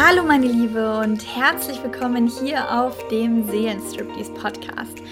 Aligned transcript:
Hallo 0.00 0.22
meine 0.22 0.46
Liebe 0.46 1.00
und 1.00 1.26
herzlich 1.36 1.82
willkommen 1.82 2.28
hier 2.28 2.70
auf 2.70 3.08
dem 3.08 3.42
Seelenstriptease 3.50 4.32
Podcast. 4.32 5.02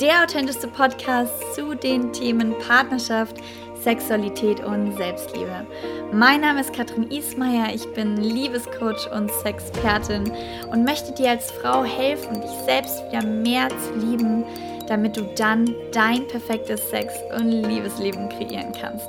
Der 0.00 0.22
authentischste 0.22 0.68
Podcast 0.68 1.32
zu 1.52 1.74
den 1.74 2.12
Themen 2.12 2.54
Partnerschaft, 2.60 3.38
Sexualität 3.82 4.64
und 4.64 4.96
Selbstliebe. 4.96 5.66
Mein 6.12 6.42
Name 6.42 6.60
ist 6.60 6.72
Katrin 6.72 7.10
Ismaier, 7.10 7.74
ich 7.74 7.92
bin 7.94 8.18
Liebescoach 8.18 9.10
und 9.12 9.32
Sexpertin 9.42 10.30
und 10.70 10.84
möchte 10.84 11.12
dir 11.12 11.30
als 11.30 11.50
Frau 11.50 11.82
helfen, 11.82 12.40
dich 12.40 12.64
selbst 12.66 13.02
wieder 13.10 13.26
mehr 13.26 13.68
zu 13.68 14.06
lieben, 14.06 14.44
damit 14.86 15.16
du 15.16 15.22
dann 15.34 15.74
dein 15.90 16.24
perfektes 16.28 16.88
Sex- 16.88 17.18
und 17.36 17.50
Liebesleben 17.50 18.28
kreieren 18.28 18.72
kannst. 18.80 19.08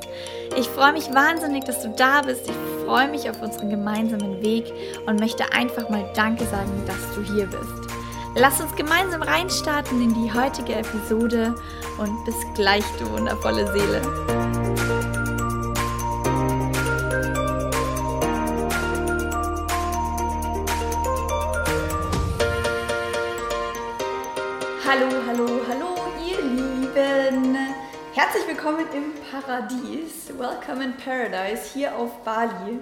Ich 0.57 0.67
freue 0.67 0.93
mich 0.93 1.13
wahnsinnig, 1.13 1.63
dass 1.65 1.83
du 1.83 1.89
da 1.89 2.23
bist. 2.23 2.49
Ich 2.49 2.76
freue 2.87 3.09
mich 3.09 3.29
auf 3.29 3.41
unseren 3.41 3.69
gemeinsamen 3.69 4.41
Weg 4.41 4.71
und 5.05 5.19
möchte 5.19 5.51
einfach 5.51 5.89
mal 5.89 6.09
Danke 6.15 6.46
sagen, 6.46 6.71
dass 6.87 7.13
du 7.13 7.21
hier 7.21 7.46
bist. 7.46 7.93
Lass 8.33 8.61
uns 8.61 8.73
gemeinsam 8.77 9.21
reinstarten 9.21 10.01
in 10.01 10.13
die 10.13 10.32
heutige 10.32 10.75
Episode 10.75 11.54
und 11.97 12.23
bis 12.23 12.36
gleich, 12.55 12.86
du 12.97 13.11
wundervolle 13.11 13.69
Seele. 13.73 14.01
Hallo, 24.88 25.07
hallo, 25.27 25.47
hallo, 25.68 25.96
ihr 26.25 26.41
Lieben. 26.41 27.66
Herzlich 28.17 28.47
willkommen 28.47 28.87
im 28.95 29.13
Paradies. 29.29 30.35
Welcome 30.39 30.83
in 30.83 30.93
Paradise 30.97 31.71
hier 31.71 31.95
auf 31.95 32.23
Bali. 32.23 32.80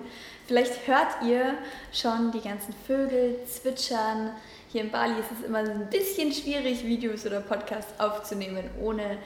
Vielleicht 0.48 0.88
hört 0.88 1.10
ihr 1.28 1.56
schon 1.92 2.32
die 2.32 2.40
ganzen 2.40 2.74
Vögel 2.88 3.42
zwitschern. 3.46 4.32
Hier 4.72 4.84
in 4.84 4.92
Bali 4.92 5.20
ist 5.20 5.38
es 5.38 5.46
immer 5.46 5.58
ein 5.58 5.90
bisschen 5.90 6.32
schwierig, 6.32 6.86
Videos 6.86 7.26
oder 7.26 7.42
Podcasts 7.42 8.00
aufzunehmen, 8.00 8.64
ohne 8.82 9.18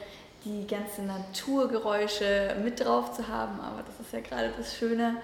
die 0.46 0.66
ganzen 0.66 1.06
Naturgeräusche 1.06 2.56
mit 2.64 2.84
drauf 2.84 3.14
zu 3.14 3.28
haben. 3.28 3.60
Aber 3.60 3.84
das 3.84 4.04
ist 4.04 4.12
ja 4.12 4.22
gerade 4.22 4.52
das 4.58 4.76
Schöne, 4.76 5.18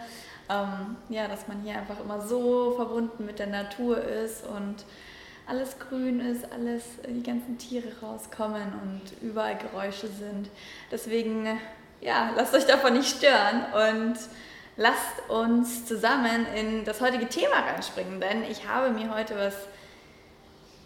ähm, 0.52 0.98
ja, 1.10 1.28
dass 1.28 1.48
man 1.48 1.64
hier 1.64 1.80
einfach 1.80 2.00
immer 2.00 2.22
so 2.22 2.74
verbunden 2.76 3.26
mit 3.26 3.40
der 3.40 3.48
Natur 3.48 4.04
ist 4.04 4.46
und 4.46 4.86
alles 5.48 5.78
grün 5.80 6.20
ist, 6.20 6.52
alles, 6.52 6.84
äh, 7.04 7.12
die 7.12 7.24
ganzen 7.24 7.58
Tiere 7.58 7.88
rauskommen 8.02 8.74
und 8.84 9.02
überall 9.22 9.58
Geräusche 9.58 10.08
sind. 10.08 10.50
Deswegen, 10.92 11.60
ja, 12.02 12.32
lasst 12.36 12.54
euch 12.54 12.66
davon 12.66 12.94
nicht 12.94 13.18
stören 13.18 13.66
und 13.74 14.18
lasst 14.78 15.30
uns 15.30 15.86
zusammen 15.86 16.46
in 16.56 16.86
das 16.86 17.02
heutige 17.02 17.28
Thema 17.28 17.60
reinspringen, 17.68 18.20
denn 18.20 18.44
ich 18.44 18.68
habe 18.68 18.90
mir 18.90 19.14
heute 19.14 19.38
was 19.38 19.56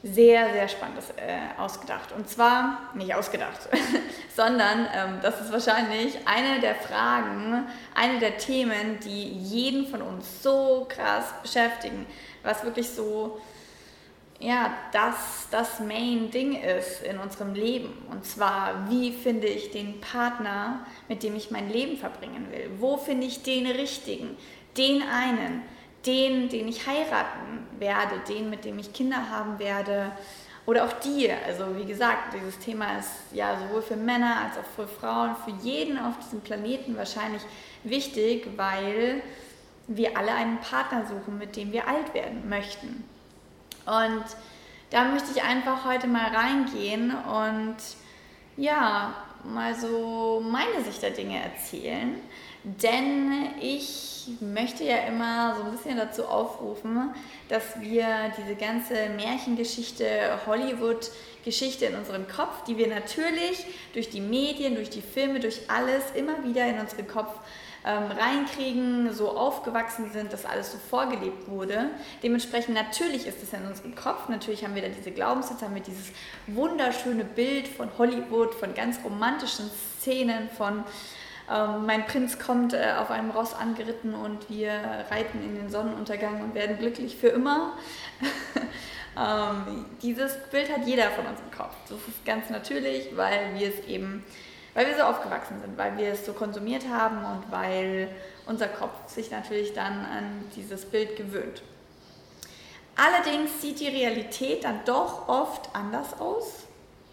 sehr, 0.01 0.53
sehr 0.53 0.69
Spannendes 0.69 1.09
äh, 1.17 1.61
ausgedacht. 1.61 2.13
Und 2.13 2.29
zwar, 2.29 2.89
nicht 2.93 3.13
ausgedacht, 3.13 3.67
sondern 4.35 4.87
ähm, 4.95 5.19
das 5.21 5.41
ist 5.41 5.51
wahrscheinlich 5.51 6.17
eine 6.25 6.61
der 6.61 6.75
Fragen, 6.75 7.65
eine 7.95 8.19
der 8.19 8.37
Themen, 8.37 8.99
die 9.03 9.27
jeden 9.27 9.87
von 9.87 10.01
uns 10.01 10.41
so 10.41 10.87
krass 10.89 11.33
beschäftigen, 11.41 12.05
was 12.43 12.63
wirklich 12.63 12.89
so 12.89 13.41
ja, 14.39 14.71
das 14.93 15.47
das 15.51 15.79
Main-Ding 15.79 16.61
ist 16.61 17.03
in 17.03 17.17
unserem 17.17 17.53
Leben. 17.53 17.91
Und 18.09 18.25
zwar, 18.25 18.89
wie 18.89 19.11
finde 19.11 19.47
ich 19.47 19.71
den 19.71 19.99
Partner, 19.99 20.85
mit 21.07 21.23
dem 21.23 21.35
ich 21.35 21.51
mein 21.51 21.69
Leben 21.69 21.97
verbringen 21.97 22.47
will? 22.51 22.69
Wo 22.79 22.97
finde 22.97 23.27
ich 23.27 23.43
den 23.43 23.67
richtigen? 23.67 24.37
Den 24.77 25.01
einen, 25.01 25.63
den, 26.05 26.49
den 26.49 26.67
ich 26.67 26.87
heiraten 26.87 27.67
werde, 27.79 28.21
den, 28.29 28.49
mit 28.49 28.63
dem 28.63 28.79
ich 28.79 28.93
Kinder 28.93 29.29
haben 29.29 29.59
werde. 29.59 30.11
Oder 30.65 30.85
auch 30.85 30.93
die. 30.93 31.29
Also 31.47 31.75
wie 31.75 31.85
gesagt, 31.85 32.33
dieses 32.33 32.59
Thema 32.59 32.99
ist 32.99 33.11
ja 33.33 33.57
sowohl 33.59 33.81
für 33.81 33.95
Männer 33.95 34.37
als 34.45 34.57
auch 34.57 34.69
für 34.75 34.87
Frauen, 34.87 35.35
für 35.43 35.67
jeden 35.67 35.97
auf 35.97 36.17
diesem 36.19 36.41
Planeten 36.41 36.95
wahrscheinlich 36.95 37.41
wichtig, 37.83 38.47
weil 38.55 39.21
wir 39.87 40.15
alle 40.15 40.31
einen 40.31 40.59
Partner 40.59 41.05
suchen, 41.07 41.39
mit 41.39 41.55
dem 41.55 41.73
wir 41.73 41.87
alt 41.87 42.13
werden 42.13 42.47
möchten. 42.47 43.03
Und 43.89 44.23
da 44.91 45.05
möchte 45.05 45.31
ich 45.35 45.43
einfach 45.43 45.85
heute 45.85 46.07
mal 46.07 46.33
reingehen 46.33 47.11
und 47.11 47.77
ja, 48.57 49.13
mal 49.43 49.73
so 49.75 50.43
meine 50.45 50.83
Sicht 50.83 51.01
der 51.01 51.11
Dinge 51.11 51.41
erzählen. 51.41 52.15
Denn 52.63 53.53
ich 53.61 54.27
möchte 54.41 54.83
ja 54.83 54.97
immer 55.07 55.55
so 55.55 55.63
ein 55.63 55.71
bisschen 55.71 55.97
dazu 55.97 56.25
aufrufen, 56.25 57.11
dass 57.47 57.79
wir 57.79 58.33
diese 58.37 58.55
ganze 58.55 59.09
Märchengeschichte, 59.15 60.39
Hollywood-Geschichte 60.45 61.85
in 61.85 61.95
unserem 61.95 62.27
Kopf, 62.27 62.63
die 62.65 62.77
wir 62.77 62.87
natürlich 62.87 63.65
durch 63.93 64.09
die 64.09 64.19
Medien, 64.19 64.75
durch 64.75 64.89
die 64.89 65.01
Filme, 65.01 65.39
durch 65.39 65.69
alles 65.69 66.11
immer 66.15 66.43
wieder 66.43 66.67
in 66.67 66.79
unseren 66.79 67.07
Kopf 67.07 67.33
ähm, 67.89 68.11
reinkriegen, 68.11 69.13
so 69.13 69.29
aufgewachsen 69.29 70.11
sind, 70.11 70.31
dass 70.31 70.45
alles 70.45 70.71
so 70.71 70.77
vorgelebt 70.77 71.47
wurde. 71.49 71.89
Dementsprechend 72.21 72.75
natürlich 72.75 73.25
ist 73.25 73.41
es 73.41 73.53
in 73.53 73.65
unserem 73.65 73.95
Kopf, 73.95 74.29
natürlich 74.29 74.63
haben 74.63 74.75
wir 74.75 74.83
da 74.83 74.89
diese 74.89 75.11
Glaubenssätze, 75.11 75.65
haben 75.65 75.75
wir 75.75 75.81
dieses 75.81 76.11
wunderschöne 76.47 77.23
Bild 77.23 77.67
von 77.67 77.89
Hollywood, 77.97 78.53
von 78.53 78.73
ganz 78.75 78.99
romantischen 79.03 79.71
Szenen, 79.99 80.49
von 80.49 80.83
ähm, 81.51 81.85
mein 81.87 82.05
Prinz 82.05 82.37
kommt 82.37 82.73
äh, 82.73 82.93
auf 82.99 83.09
einem 83.09 83.31
Ross 83.31 83.55
angeritten 83.55 84.13
und 84.13 84.49
wir 84.49 84.71
reiten 85.09 85.43
in 85.43 85.55
den 85.55 85.69
Sonnenuntergang 85.69 86.41
und 86.43 86.53
werden 86.53 86.77
glücklich 86.77 87.15
für 87.15 87.29
immer. 87.29 87.73
ähm, 89.17 89.85
dieses 90.03 90.37
Bild 90.51 90.71
hat 90.71 90.85
jeder 90.85 91.09
von 91.09 91.25
uns 91.25 91.39
im 91.39 91.49
Kopf. 91.57 91.75
Das 91.89 91.97
ist 92.07 92.23
ganz 92.23 92.51
natürlich, 92.51 93.17
weil 93.17 93.55
wir 93.57 93.69
es 93.69 93.87
eben 93.87 94.23
weil 94.73 94.87
wir 94.87 94.95
so 94.95 95.03
aufgewachsen 95.03 95.59
sind, 95.61 95.77
weil 95.77 95.97
wir 95.97 96.09
es 96.09 96.25
so 96.25 96.33
konsumiert 96.33 96.87
haben 96.87 97.23
und 97.25 97.51
weil 97.51 98.09
unser 98.45 98.67
Kopf 98.67 99.07
sich 99.07 99.31
natürlich 99.31 99.73
dann 99.73 100.05
an 100.05 100.43
dieses 100.55 100.85
Bild 100.85 101.15
gewöhnt. 101.15 101.61
Allerdings 102.95 103.61
sieht 103.61 103.79
die 103.79 103.87
Realität 103.87 104.65
dann 104.65 104.81
doch 104.85 105.29
oft 105.29 105.73
anders 105.73 106.19
aus, 106.19 106.65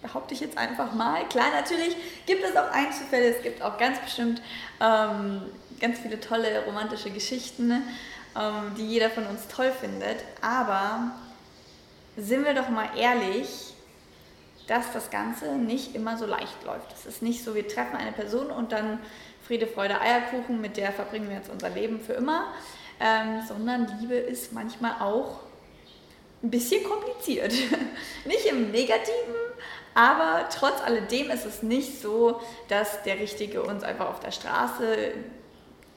behaupte 0.03 0.35
ich 0.35 0.41
jetzt 0.41 0.59
einfach 0.59 0.93
mal. 0.93 1.25
Klar, 1.29 1.51
natürlich 1.53 1.97
gibt 2.27 2.45
es 2.45 2.57
auch 2.57 2.71
Einzelfälle, 2.73 3.35
es 3.35 3.43
gibt 3.43 3.63
auch 3.63 3.79
ganz 3.79 3.99
bestimmt 4.01 4.43
ähm, 4.81 5.43
ganz 5.81 5.99
viele 5.99 6.21
tolle 6.21 6.65
romantische 6.65 7.11
Geschichten, 7.11 7.71
ähm, 7.71 8.75
die 8.77 8.87
jeder 8.87 9.11
von 9.11 9.27
uns 9.27 9.47
toll 9.49 9.71
findet, 9.81 10.25
aber 10.41 11.13
sind 12.17 12.45
wir 12.45 12.55
doch 12.55 12.69
mal 12.69 12.89
ehrlich, 12.97 13.75
dass 14.67 14.93
das 14.93 15.11
Ganze 15.11 15.57
nicht 15.57 15.95
immer 15.95 16.17
so 16.17 16.27
leicht 16.27 16.65
läuft. 16.65 16.93
Es 16.93 17.07
ist 17.07 17.23
nicht 17.23 17.45
so, 17.45 17.55
wir 17.55 17.69
treffen 17.69 17.97
eine 17.97 18.13
Person 18.13 18.51
und 18.51 18.73
dann 18.73 18.99
Friede, 19.47 19.67
Freude, 19.67 20.01
Eierkuchen, 20.01 20.61
mit 20.61 20.77
der 20.77 20.93
verbringen 20.93 21.29
wir 21.29 21.37
jetzt 21.37 21.51
unser 21.51 21.71
Leben 21.71 22.01
für 22.01 22.15
immer, 22.15 22.47
ähm, 23.01 23.43
sondern 23.47 23.87
Liebe 24.01 24.15
ist 24.15 24.53
manchmal 24.53 25.01
auch 25.01 25.41
ein 26.43 26.51
bisschen 26.51 26.83
kompliziert. 26.85 27.53
nicht 28.25 28.47
im 28.47 28.71
Negativen, 28.71 29.35
aber 29.95 30.49
trotz 30.49 30.83
alledem 30.83 31.31
ist 31.31 31.47
es 31.47 31.63
nicht 31.63 32.03
so, 32.03 32.41
dass 32.69 33.03
der 33.05 33.19
Richtige 33.19 33.63
uns 33.63 33.83
einfach 33.83 34.09
auf 34.09 34.21
der 34.21 34.33
Straße 34.33 35.15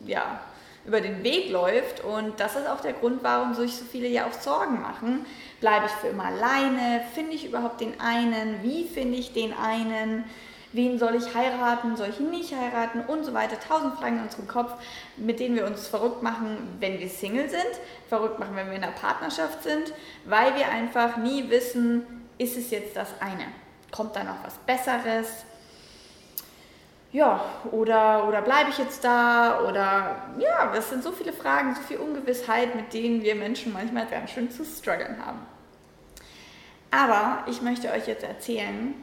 ja, 0.06 0.41
über 0.85 1.01
den 1.01 1.23
Weg 1.23 1.50
läuft. 1.50 2.03
Und 2.03 2.40
das 2.40 2.56
ist 2.56 2.67
auch 2.67 2.81
der 2.81 2.94
Grund, 2.94 3.23
warum 3.23 3.53
sich 3.53 3.75
so 3.75 3.85
viele 3.85 4.07
ja 4.07 4.28
auch 4.28 4.34
Sorgen 4.34 4.81
machen. 4.81 5.25
Bleibe 5.59 5.85
ich 5.85 5.91
für 5.91 6.07
immer 6.07 6.25
alleine? 6.25 7.03
Finde 7.13 7.34
ich 7.34 7.45
überhaupt 7.45 7.81
den 7.81 8.00
einen? 8.00 8.63
Wie 8.63 8.85
finde 8.85 9.17
ich 9.17 9.34
den 9.34 9.53
einen? 9.53 10.25
Wen 10.72 11.00
soll 11.00 11.16
ich 11.16 11.34
heiraten? 11.34 11.95
Soll 11.95 12.09
ich 12.09 12.19
ihn 12.19 12.29
nicht 12.29 12.53
heiraten? 12.56 13.01
Und 13.01 13.23
so 13.25 13.34
weiter. 13.34 13.59
Tausend 13.59 13.95
Fragen 13.95 14.17
in 14.17 14.23
unserem 14.23 14.47
Kopf, 14.47 14.73
mit 15.17 15.40
denen 15.40 15.56
wir 15.56 15.66
uns 15.66 15.87
verrückt 15.87 16.22
machen, 16.22 16.78
wenn 16.79 16.99
wir 16.99 17.09
Single 17.09 17.49
sind, 17.49 17.79
verrückt 18.08 18.40
machen, 18.40 18.55
wenn 18.55 18.67
wir 18.67 18.75
in 18.75 18.84
einer 18.84 18.91
Partnerschaft 18.91 19.64
sind, 19.64 19.93
weil 20.25 20.55
wir 20.55 20.70
einfach 20.70 21.17
nie 21.17 21.49
wissen, 21.49 22.05
ist 22.37 22.55
es 22.55 22.70
jetzt 22.70 22.96
das 22.96 23.09
eine? 23.20 23.46
Kommt 23.91 24.16
da 24.16 24.23
noch 24.23 24.43
was 24.43 24.58
Besseres? 24.59 25.46
Ja, 27.11 27.44
oder, 27.72 28.28
oder 28.28 28.41
bleibe 28.41 28.70
ich 28.70 28.78
jetzt 28.78 29.03
da? 29.03 29.67
Oder 29.67 30.29
ja, 30.38 30.72
das 30.73 30.90
sind 30.90 31.03
so 31.03 31.11
viele 31.11 31.34
Fragen, 31.34 31.73
so 31.76 31.82
viel 31.82 31.97
Ungewissheit, 31.97 32.76
mit 32.76 32.94
denen 32.94 33.23
wir 33.23 33.35
Menschen 33.35 33.73
manchmal 33.73 34.06
ganz 34.06 34.32
schön 34.32 34.52
zu 34.52 34.64
strugglen 34.64 35.26
haben. 35.26 35.40
Aber 36.91 37.44
ich 37.47 37.61
möchte 37.61 37.91
euch 37.91 38.08
jetzt 38.08 38.23
erzählen, 38.23 38.94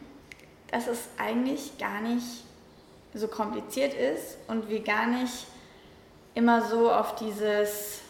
dass 0.71 0.87
es 0.87 1.09
eigentlich 1.19 1.79
gar 1.79 2.01
nicht 2.01 2.45
so 3.15 3.29
kompliziert 3.29 3.95
ist 3.95 4.39
und 4.49 4.69
wir 4.69 4.83
gar 4.83 5.07
nicht 5.07 5.47
immer 6.35 6.63
so 6.63 6.93
auf 6.93 7.15
dieses 7.17 8.01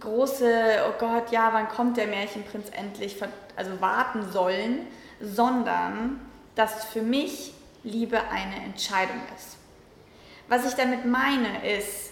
große, 0.00 0.82
oh 0.88 0.92
Gott, 0.98 1.30
ja, 1.30 1.50
wann 1.52 1.68
kommt 1.68 1.96
der 1.96 2.06
Märchenprinz 2.06 2.70
endlich, 2.72 3.16
also 3.56 3.80
warten 3.80 4.30
sollen, 4.30 4.86
sondern 5.20 6.20
dass 6.54 6.84
für 6.86 7.02
mich 7.02 7.54
Liebe 7.82 8.20
eine 8.28 8.56
Entscheidung 8.64 9.20
ist. 9.36 9.56
Was 10.48 10.66
ich 10.66 10.74
damit 10.74 11.06
meine 11.06 11.66
ist, 11.76 12.10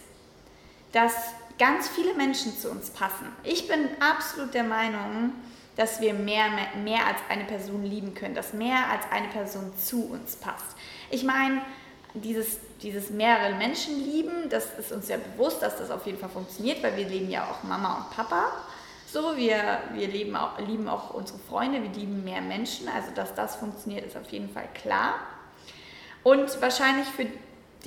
dass 0.93 1.15
ganz 1.59 1.89
viele 1.89 2.15
Menschen 2.15 2.57
zu 2.57 2.71
uns 2.71 2.91
passen. 2.91 3.27
Ich 3.43 3.69
bin 3.69 3.89
absolut 4.01 4.55
der 4.55 4.65
Meinung, 4.65 5.33
dass 5.77 6.01
wir 6.01 6.15
mehr, 6.15 6.47
mehr, 6.51 6.83
mehr 6.83 7.07
als 7.07 7.19
eine 7.29 7.45
Person 7.45 7.85
lieben 7.85 8.15
können, 8.15 8.35
dass 8.35 8.53
mehr 8.53 8.89
als 8.91 9.05
eine 9.11 9.29
Person 9.29 9.73
zu 9.77 10.11
uns 10.11 10.37
passt. 10.37 10.77
Ich 11.11 11.25
meine, 11.25 11.63
dieses, 12.15 12.59
dieses 12.83 13.11
mehrere 13.11 13.55
Menschen 13.55 14.05
lieben, 14.05 14.49
das 14.51 14.79
ist 14.79 14.93
uns 14.93 15.09
ja 15.09 15.19
bewusst, 15.19 15.63
dass 15.63 15.79
das 15.79 15.91
auf 15.91 16.07
jeden 16.07 16.19
Fall 16.19 16.31
funktioniert, 16.31 16.83
weil 16.83 16.97
wir 16.97 17.09
leben 17.09 17.31
ja 17.31 17.45
auch 17.45 17.63
Mama 17.63 17.99
und 17.99 18.17
Papa. 18.17 18.53
So, 19.07 19.37
wir, 19.37 19.81
wir 19.95 20.09
leben 20.09 20.37
auch, 20.37 20.59
lieben 20.59 20.89
auch 20.89 21.15
unsere 21.15 21.39
Freunde, 21.39 21.83
wir 21.83 21.91
lieben 21.91 22.25
mehr 22.25 22.41
Menschen. 22.41 22.89
Also, 22.89 23.11
dass 23.15 23.35
das 23.35 23.57
funktioniert, 23.57 24.05
ist 24.05 24.17
auf 24.17 24.31
jeden 24.31 24.51
Fall 24.51 24.69
klar. 24.75 25.15
Und 26.29 26.61
wahrscheinlich 26.61 27.07
für 27.07 27.25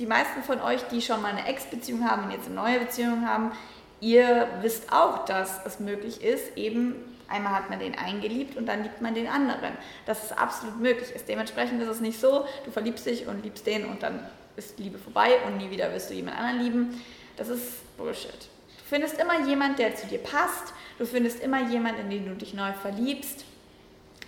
die 0.00 0.06
meisten 0.06 0.42
von 0.42 0.60
euch, 0.60 0.82
die 0.90 1.00
schon 1.00 1.22
mal 1.22 1.30
eine 1.30 1.46
Ex-Beziehung 1.46 2.10
haben 2.10 2.24
und 2.24 2.32
jetzt 2.32 2.46
eine 2.46 2.56
neue 2.56 2.80
Beziehung 2.80 3.24
haben, 3.24 3.52
ihr 4.00 4.48
wisst 4.62 4.92
auch, 4.92 5.24
dass 5.26 5.64
es 5.64 5.78
möglich 5.78 6.24
ist, 6.24 6.56
eben 6.56 6.96
einmal 7.28 7.54
hat 7.54 7.70
man 7.70 7.78
den 7.78 7.96
eingeliebt 7.96 8.56
und 8.56 8.66
dann 8.66 8.82
liebt 8.82 9.00
man 9.00 9.14
den 9.14 9.28
anderen. 9.28 9.74
Dass 10.06 10.24
es 10.24 10.32
absolut 10.32 10.80
möglich 10.80 11.12
ist. 11.14 11.28
Dementsprechend 11.28 11.80
ist 11.82 11.88
es 11.88 12.00
nicht 12.00 12.18
so, 12.18 12.44
du 12.64 12.72
verliebst 12.72 13.06
dich 13.06 13.28
und 13.28 13.44
liebst 13.44 13.64
den 13.64 13.86
und 13.86 14.02
dann 14.02 14.26
ist 14.56 14.76
Liebe 14.80 14.98
vorbei 14.98 15.36
und 15.46 15.58
nie 15.58 15.70
wieder 15.70 15.92
wirst 15.94 16.10
du 16.10 16.14
jemand 16.14 16.36
anderen 16.36 16.62
lieben. 16.62 17.02
Das 17.36 17.48
ist 17.48 17.96
Bullshit. 17.96 18.32
Du 18.32 18.84
findest 18.88 19.20
immer 19.20 19.46
jemand, 19.46 19.78
der 19.78 19.94
zu 19.94 20.08
dir 20.08 20.18
passt. 20.18 20.74
Du 20.98 21.06
findest 21.06 21.40
immer 21.44 21.68
jemand, 21.68 22.00
in 22.00 22.10
den 22.10 22.26
du 22.26 22.34
dich 22.34 22.54
neu 22.54 22.72
verliebst. 22.72 23.44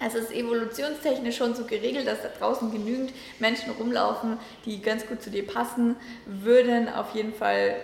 Es 0.07 0.15
ist 0.15 0.31
evolutionstechnisch 0.33 1.37
schon 1.37 1.55
so 1.55 1.65
geregelt, 1.65 2.07
dass 2.07 2.23
da 2.23 2.29
draußen 2.29 2.71
genügend 2.71 3.13
Menschen 3.39 3.73
rumlaufen, 3.73 4.39
die 4.67 4.83
ganz 4.83 5.07
gut 5.07 5.23
zu 5.23 5.31
dir 5.31 5.47
passen 5.47 5.97
würden. 6.27 6.89
Auf 6.89 7.15
jeden 7.15 7.33
Fall 7.33 7.77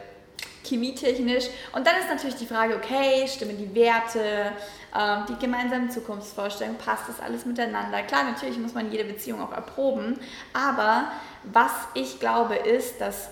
chemietechnisch. 0.64 1.46
Und 1.72 1.86
dann 1.86 1.96
ist 1.96 2.08
natürlich 2.10 2.36
die 2.36 2.46
Frage, 2.46 2.76
okay, 2.76 3.26
stimmen 3.26 3.56
die 3.56 3.74
Werte, 3.74 4.52
äh, 4.94 5.16
die 5.28 5.36
gemeinsamen 5.38 5.90
Zukunftsvorstellungen, 5.90 6.78
passt 6.78 7.08
das 7.08 7.20
alles 7.20 7.46
miteinander? 7.46 8.02
Klar, 8.02 8.24
natürlich 8.24 8.58
muss 8.58 8.74
man 8.74 8.92
jede 8.92 9.04
Beziehung 9.04 9.40
auch 9.40 9.52
erproben, 9.52 10.18
aber 10.52 11.10
was 11.44 11.72
ich 11.94 12.20
glaube 12.20 12.56
ist, 12.56 13.00
dass 13.00 13.30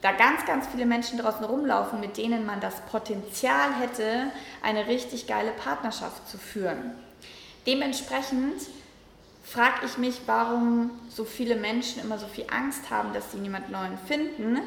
da 0.00 0.12
ganz, 0.12 0.44
ganz 0.46 0.66
viele 0.68 0.86
Menschen 0.86 1.18
draußen 1.18 1.44
rumlaufen, 1.44 2.00
mit 2.00 2.16
denen 2.16 2.46
man 2.46 2.60
das 2.60 2.80
Potenzial 2.92 3.74
hätte, 3.80 4.30
eine 4.62 4.86
richtig 4.86 5.26
geile 5.26 5.50
Partnerschaft 5.50 6.28
zu 6.28 6.38
führen. 6.38 7.05
Dementsprechend 7.66 8.62
frage 9.44 9.86
ich 9.86 9.98
mich, 9.98 10.20
warum 10.26 10.90
so 11.08 11.24
viele 11.24 11.56
Menschen 11.56 12.02
immer 12.02 12.18
so 12.18 12.26
viel 12.26 12.46
Angst 12.50 12.90
haben, 12.90 13.12
dass 13.12 13.32
sie 13.32 13.38
niemand 13.38 13.70
Neuen 13.70 13.98
finden 14.06 14.60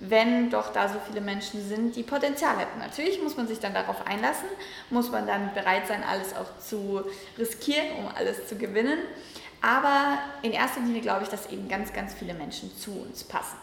wenn 0.00 0.50
doch 0.50 0.72
da 0.72 0.88
so 0.88 0.98
viele 1.06 1.20
Menschen 1.20 1.66
sind, 1.66 1.96
die 1.96 2.02
Potenzial 2.02 2.56
hätten. 2.56 2.78
Natürlich 2.78 3.20
muss 3.22 3.36
man 3.36 3.48
sich 3.48 3.58
dann 3.58 3.74
darauf 3.74 4.06
einlassen, 4.06 4.48
muss 4.90 5.10
man 5.10 5.26
dann 5.26 5.52
bereit 5.54 5.88
sein, 5.88 6.04
alles 6.04 6.34
auch 6.36 6.58
zu 6.58 7.02
riskieren, 7.36 7.86
um 7.98 8.08
alles 8.14 8.46
zu 8.46 8.56
gewinnen. 8.56 8.98
Aber 9.60 10.18
in 10.42 10.52
erster 10.52 10.80
Linie 10.80 11.00
glaube 11.00 11.24
ich, 11.24 11.28
dass 11.28 11.50
eben 11.50 11.68
ganz, 11.68 11.92
ganz 11.92 12.14
viele 12.14 12.34
Menschen 12.34 12.76
zu 12.76 12.92
uns 12.92 13.24
passen. 13.24 13.56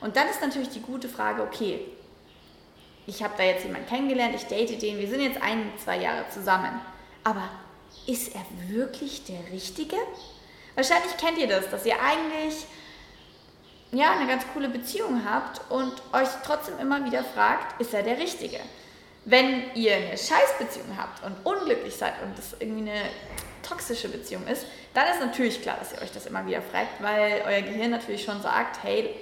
Und 0.00 0.16
dann 0.16 0.28
ist 0.28 0.42
natürlich 0.42 0.68
die 0.68 0.82
gute 0.82 1.08
Frage, 1.08 1.42
okay, 1.42 1.80
ich 3.06 3.22
habe 3.22 3.32
da 3.38 3.44
jetzt 3.44 3.64
jemanden 3.64 3.88
kennengelernt, 3.88 4.34
ich 4.34 4.44
date 4.44 4.82
den, 4.82 4.98
wir 4.98 5.08
sind 5.08 5.22
jetzt 5.22 5.40
ein, 5.40 5.72
zwei 5.82 5.98
Jahre 5.98 6.28
zusammen. 6.28 6.80
Aber 7.24 7.48
ist 8.06 8.34
er 8.34 8.44
wirklich 8.68 9.24
der 9.24 9.52
Richtige? 9.52 9.96
Wahrscheinlich 10.74 11.16
kennt 11.16 11.38
ihr 11.38 11.48
das, 11.48 11.70
dass 11.70 11.84
ihr 11.84 12.00
eigentlich 12.00 12.66
ja, 13.92 14.12
eine 14.12 14.26
ganz 14.26 14.44
coole 14.52 14.68
Beziehung 14.68 15.22
habt 15.24 15.60
und 15.70 15.92
euch 16.12 16.28
trotzdem 16.44 16.78
immer 16.78 17.04
wieder 17.04 17.24
fragt, 17.24 17.80
ist 17.80 17.94
er 17.94 18.02
der 18.02 18.18
Richtige? 18.18 18.60
Wenn 19.24 19.74
ihr 19.74 19.96
eine 19.96 20.16
Scheißbeziehung 20.16 20.96
habt 20.96 21.24
und 21.24 21.34
unglücklich 21.44 21.96
seid 21.96 22.14
und 22.22 22.36
das 22.36 22.54
irgendwie 22.58 22.90
eine 22.90 23.02
toxische 23.62 24.08
Beziehung 24.08 24.46
ist, 24.46 24.66
dann 24.94 25.06
ist 25.08 25.20
natürlich 25.20 25.60
klar, 25.60 25.76
dass 25.78 25.92
ihr 25.92 26.00
euch 26.02 26.12
das 26.12 26.26
immer 26.26 26.46
wieder 26.46 26.62
fragt, 26.62 27.02
weil 27.02 27.42
euer 27.46 27.62
Gehirn 27.62 27.90
natürlich 27.90 28.24
schon 28.24 28.40
sagt, 28.40 28.82
hey, 28.82 29.14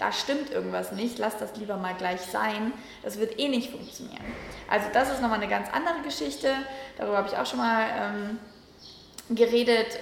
da 0.00 0.12
stimmt 0.12 0.50
irgendwas 0.50 0.92
nicht, 0.92 1.18
lasst 1.18 1.40
das 1.40 1.56
lieber 1.56 1.76
mal 1.76 1.94
gleich 1.94 2.20
sein, 2.20 2.72
das 3.02 3.18
wird 3.18 3.38
eh 3.38 3.48
nicht 3.48 3.70
funktionieren. 3.70 4.24
Also 4.68 4.86
das 4.92 5.10
ist 5.10 5.20
nochmal 5.20 5.38
eine 5.40 5.48
ganz 5.48 5.68
andere 5.72 6.00
Geschichte, 6.02 6.52
darüber 6.96 7.18
habe 7.18 7.28
ich 7.28 7.36
auch 7.36 7.46
schon 7.46 7.58
mal 7.58 7.86
ähm, 7.98 8.38
geredet 9.36 9.98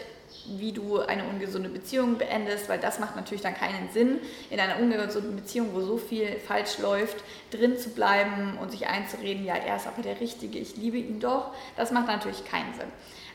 wie 0.56 0.72
du 0.72 1.00
eine 1.00 1.24
ungesunde 1.24 1.68
Beziehung 1.68 2.16
beendest, 2.16 2.68
weil 2.68 2.78
das 2.78 2.98
macht 2.98 3.16
natürlich 3.16 3.42
dann 3.42 3.54
keinen 3.54 3.90
Sinn, 3.92 4.18
in 4.50 4.58
einer 4.58 4.78
ungesunden 4.78 5.36
Beziehung, 5.36 5.74
wo 5.74 5.80
so 5.80 5.98
viel 5.98 6.38
falsch 6.38 6.78
läuft, 6.78 7.22
drin 7.50 7.76
zu 7.76 7.90
bleiben 7.90 8.56
und 8.60 8.70
sich 8.70 8.86
einzureden, 8.86 9.44
ja, 9.44 9.56
er 9.56 9.76
ist 9.76 9.86
aber 9.86 10.02
der 10.02 10.20
Richtige, 10.20 10.58
ich 10.58 10.76
liebe 10.76 10.96
ihn 10.96 11.20
doch. 11.20 11.52
Das 11.76 11.92
macht 11.92 12.06
natürlich 12.06 12.44
keinen 12.44 12.72
Sinn. 12.74 12.88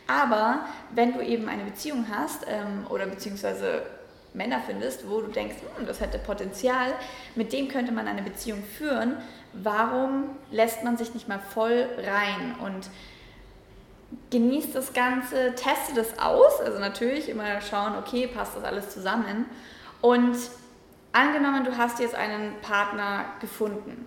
Aber 0.08 0.66
wenn 0.94 1.14
du 1.14 1.22
eben 1.22 1.48
eine 1.48 1.64
Beziehung 1.64 2.08
hast 2.10 2.46
ähm, 2.48 2.88
oder 2.90 3.06
beziehungsweise 3.06 3.84
Männer 4.34 4.62
findest, 4.66 5.10
wo 5.10 5.22
du 5.22 5.28
denkst, 5.28 5.56
hm, 5.78 5.86
das 5.86 6.02
hätte 6.02 6.20
Potenzial, 6.20 6.94
mit 7.36 7.54
dem 7.54 7.68
könnte 7.68 7.92
man 7.92 8.08
eine 8.08 8.22
Beziehung 8.22 8.64
führen, 8.64 9.18
warum 9.54 10.30
lässt 10.52 10.84
man 10.84 10.98
sich 10.98 11.14
nicht 11.14 11.28
mal 11.28 11.40
voll 11.40 11.88
rein 12.04 12.56
und 12.64 12.90
genießt 14.30 14.76
das 14.76 14.94
Ganze, 14.94 15.54
testet 15.56 15.98
es 15.98 16.20
aus. 16.20 16.60
Also 16.60 16.80
natürlich 16.80 17.30
immer 17.30 17.62
schauen, 17.62 17.96
okay, 17.98 18.28
passt 18.28 18.56
das 18.56 18.64
alles 18.64 18.90
zusammen. 18.90 19.46
Und 20.02 20.36
angenommen, 21.12 21.64
du 21.64 21.78
hast 21.78 22.00
jetzt 22.00 22.16
einen 22.16 22.60
Partner 22.62 23.26
gefunden. 23.40 24.06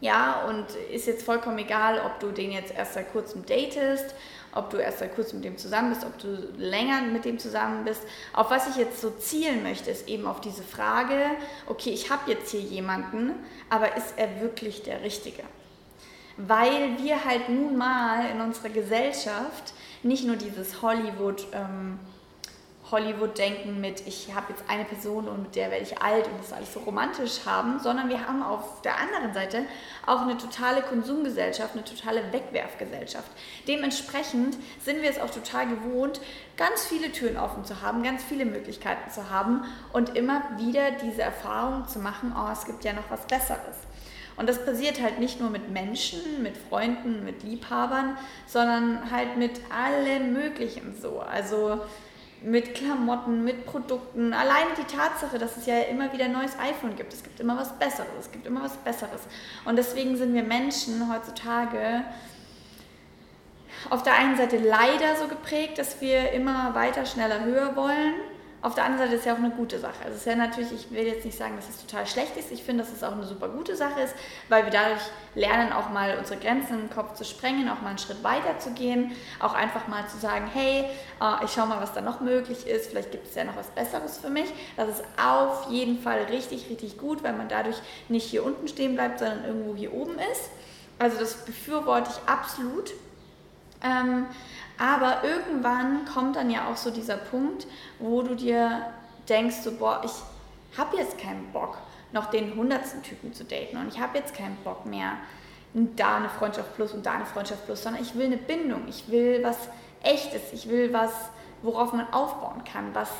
Ja, 0.00 0.44
und 0.46 0.66
ist 0.92 1.06
jetzt 1.06 1.24
vollkommen 1.24 1.58
egal, 1.58 2.00
ob 2.04 2.20
du 2.20 2.30
den 2.30 2.52
jetzt 2.52 2.74
erst 2.74 2.94
seit 2.94 3.10
kurzem 3.12 3.46
datest, 3.46 4.14
ob 4.56 4.70
du 4.70 4.78
erst 4.78 4.98
seit 4.98 5.14
kurzem 5.14 5.38
mit 5.38 5.44
dem 5.44 5.58
zusammen 5.58 5.90
bist, 5.90 6.04
ob 6.04 6.18
du 6.18 6.28
länger 6.56 7.02
mit 7.02 7.24
dem 7.24 7.38
zusammen 7.38 7.84
bist. 7.84 8.02
Auf 8.32 8.50
was 8.50 8.68
ich 8.68 8.76
jetzt 8.76 9.00
so 9.00 9.10
zielen 9.10 9.62
möchte, 9.62 9.90
ist 9.90 10.08
eben 10.08 10.26
auf 10.26 10.40
diese 10.40 10.62
Frage, 10.62 11.18
okay, 11.66 11.90
ich 11.90 12.10
habe 12.10 12.30
jetzt 12.30 12.50
hier 12.50 12.60
jemanden, 12.60 13.34
aber 13.70 13.96
ist 13.96 14.14
er 14.16 14.40
wirklich 14.40 14.82
der 14.82 15.02
Richtige? 15.02 15.42
weil 16.36 16.98
wir 16.98 17.24
halt 17.24 17.48
nun 17.48 17.76
mal 17.76 18.30
in 18.30 18.40
unserer 18.40 18.68
Gesellschaft 18.68 19.72
nicht 20.02 20.26
nur 20.26 20.36
dieses 20.36 20.82
Hollywood, 20.82 21.46
ähm, 21.52 21.98
Hollywood-Denken 22.90 23.80
mit, 23.80 24.06
ich 24.06 24.32
habe 24.34 24.46
jetzt 24.52 24.64
eine 24.68 24.84
Person 24.84 25.26
und 25.26 25.42
mit 25.42 25.56
der 25.56 25.70
werde 25.70 25.82
ich 25.82 26.00
alt 26.00 26.26
und 26.26 26.38
das 26.38 26.52
alles 26.52 26.72
so 26.72 26.80
romantisch 26.80 27.40
haben, 27.44 27.80
sondern 27.80 28.08
wir 28.08 28.26
haben 28.26 28.42
auf 28.42 28.80
der 28.82 28.96
anderen 28.98 29.34
Seite 29.34 29.62
auch 30.06 30.22
eine 30.22 30.38
totale 30.38 30.82
Konsumgesellschaft, 30.82 31.74
eine 31.74 31.84
totale 31.84 32.32
Wegwerfgesellschaft. 32.32 33.28
Dementsprechend 33.66 34.56
sind 34.84 35.02
wir 35.02 35.10
es 35.10 35.18
auch 35.18 35.30
total 35.30 35.66
gewohnt, 35.66 36.20
ganz 36.56 36.84
viele 36.86 37.10
Türen 37.10 37.36
offen 37.36 37.64
zu 37.64 37.82
haben, 37.82 38.04
ganz 38.04 38.22
viele 38.22 38.44
Möglichkeiten 38.44 39.10
zu 39.10 39.30
haben 39.30 39.64
und 39.92 40.16
immer 40.16 40.42
wieder 40.56 40.92
diese 40.92 41.22
Erfahrung 41.22 41.88
zu 41.88 41.98
machen, 41.98 42.34
oh, 42.36 42.50
es 42.52 42.66
gibt 42.66 42.84
ja 42.84 42.92
noch 42.92 43.10
was 43.10 43.26
Besseres. 43.26 43.76
Und 44.36 44.48
das 44.48 44.64
passiert 44.64 45.00
halt 45.00 45.18
nicht 45.18 45.40
nur 45.40 45.50
mit 45.50 45.70
Menschen, 45.70 46.42
mit 46.42 46.56
Freunden, 46.56 47.24
mit 47.24 47.42
Liebhabern, 47.42 48.18
sondern 48.46 49.10
halt 49.10 49.38
mit 49.38 49.60
allem 49.70 50.34
Möglichen 50.34 50.94
so. 51.00 51.20
Also 51.20 51.80
mit 52.46 52.76
Klamotten, 52.76 53.42
mit 53.42 53.66
Produkten. 53.66 54.32
Allein 54.32 54.66
die 54.78 54.84
Tatsache, 54.84 55.36
dass 55.36 55.56
es 55.56 55.66
ja 55.66 55.80
immer 55.80 56.12
wieder 56.12 56.26
ein 56.26 56.32
neues 56.32 56.56
iPhone 56.58 56.94
gibt. 56.94 57.12
Es 57.12 57.24
gibt 57.24 57.40
immer 57.40 57.56
was 57.56 57.76
Besseres. 57.76 58.08
Es 58.20 58.30
gibt 58.30 58.46
immer 58.46 58.62
was 58.62 58.76
Besseres. 58.76 59.22
Und 59.64 59.76
deswegen 59.76 60.16
sind 60.16 60.32
wir 60.32 60.44
Menschen 60.44 61.12
heutzutage 61.12 62.04
auf 63.90 64.04
der 64.04 64.14
einen 64.14 64.36
Seite 64.36 64.58
leider 64.58 65.16
so 65.20 65.26
geprägt, 65.26 65.78
dass 65.78 66.00
wir 66.00 66.30
immer 66.32 66.74
weiter, 66.74 67.04
schneller, 67.04 67.44
höher 67.44 67.74
wollen 67.74 68.14
auf 68.62 68.74
der 68.74 68.84
anderen 68.84 69.04
Seite 69.04 69.14
ist 69.14 69.20
es 69.20 69.26
ja 69.26 69.34
auch 69.34 69.38
eine 69.38 69.50
gute 69.50 69.78
Sache. 69.78 69.96
Also 70.04 70.14
es 70.14 70.20
ist 70.20 70.26
ja 70.26 70.34
natürlich, 70.34 70.72
ich 70.72 70.90
will 70.90 71.04
jetzt 71.06 71.24
nicht 71.24 71.36
sagen, 71.36 71.54
dass 71.56 71.68
es 71.68 71.84
total 71.84 72.06
schlecht 72.06 72.36
ist. 72.36 72.50
Ich 72.50 72.64
finde, 72.64 72.82
dass 72.82 72.92
es 72.92 73.04
auch 73.04 73.12
eine 73.12 73.24
super 73.24 73.48
gute 73.48 73.76
Sache 73.76 74.00
ist, 74.00 74.14
weil 74.48 74.64
wir 74.64 74.72
dadurch 74.72 75.02
lernen, 75.34 75.72
auch 75.72 75.90
mal 75.90 76.16
unsere 76.18 76.40
Grenzen 76.40 76.80
im 76.80 76.90
Kopf 76.90 77.14
zu 77.14 77.24
sprengen, 77.24 77.68
auch 77.68 77.80
mal 77.82 77.90
einen 77.90 77.98
Schritt 77.98 78.24
weiter 78.24 78.58
zu 78.58 78.72
gehen, 78.72 79.12
auch 79.40 79.54
einfach 79.54 79.86
mal 79.88 80.08
zu 80.08 80.18
sagen, 80.18 80.50
hey, 80.52 80.84
äh, 81.20 81.44
ich 81.44 81.52
schaue 81.52 81.66
mal, 81.66 81.80
was 81.80 81.92
da 81.92 82.00
noch 82.00 82.20
möglich 82.20 82.66
ist. 82.66 82.90
Vielleicht 82.90 83.12
gibt 83.12 83.28
es 83.28 83.34
ja 83.34 83.44
noch 83.44 83.56
was 83.56 83.68
Besseres 83.68 84.18
für 84.18 84.30
mich. 84.30 84.52
Das 84.76 84.88
ist 84.88 85.04
auf 85.22 85.70
jeden 85.70 86.00
Fall 86.00 86.24
richtig, 86.24 86.68
richtig 86.68 86.98
gut, 86.98 87.22
weil 87.22 87.34
man 87.34 87.48
dadurch 87.48 87.76
nicht 88.08 88.24
hier 88.24 88.44
unten 88.44 88.66
stehen 88.68 88.94
bleibt, 88.94 89.18
sondern 89.20 89.44
irgendwo 89.44 89.76
hier 89.76 89.92
oben 89.92 90.16
ist. 90.32 90.50
Also 90.98 91.18
das 91.18 91.44
befürworte 91.44 92.10
ich 92.10 92.28
absolut. 92.28 92.92
Ähm, 93.84 94.26
aber 94.78 95.24
irgendwann 95.24 96.04
kommt 96.04 96.36
dann 96.36 96.50
ja 96.50 96.68
auch 96.68 96.76
so 96.76 96.90
dieser 96.90 97.16
Punkt, 97.16 97.66
wo 97.98 98.22
du 98.22 98.34
dir 98.34 98.92
denkst, 99.28 99.56
so, 99.56 99.72
boah, 99.72 100.02
ich 100.04 100.12
habe 100.78 100.96
jetzt 100.96 101.18
keinen 101.18 101.50
Bock, 101.52 101.78
noch 102.12 102.26
den 102.26 102.54
hundertsten 102.54 103.02
Typen 103.02 103.32
zu 103.32 103.44
daten. 103.44 103.76
Und 103.76 103.88
ich 103.88 104.00
habe 104.00 104.18
jetzt 104.18 104.34
keinen 104.34 104.56
Bock 104.56 104.86
mehr, 104.86 105.12
da 105.74 106.16
eine 106.16 106.28
Freundschaft 106.28 106.74
plus 106.74 106.92
und 106.92 107.04
da 107.04 107.12
eine 107.12 107.26
Freundschaft 107.26 107.66
plus, 107.66 107.82
sondern 107.82 108.02
ich 108.02 108.14
will 108.14 108.26
eine 108.26 108.38
Bindung, 108.38 108.88
ich 108.88 109.10
will 109.10 109.42
was 109.42 109.68
Echtes, 110.02 110.52
ich 110.52 110.68
will 110.68 110.92
was, 110.92 111.12
worauf 111.62 111.92
man 111.92 112.10
aufbauen 112.12 112.62
kann, 112.64 112.94
was, 112.94 113.10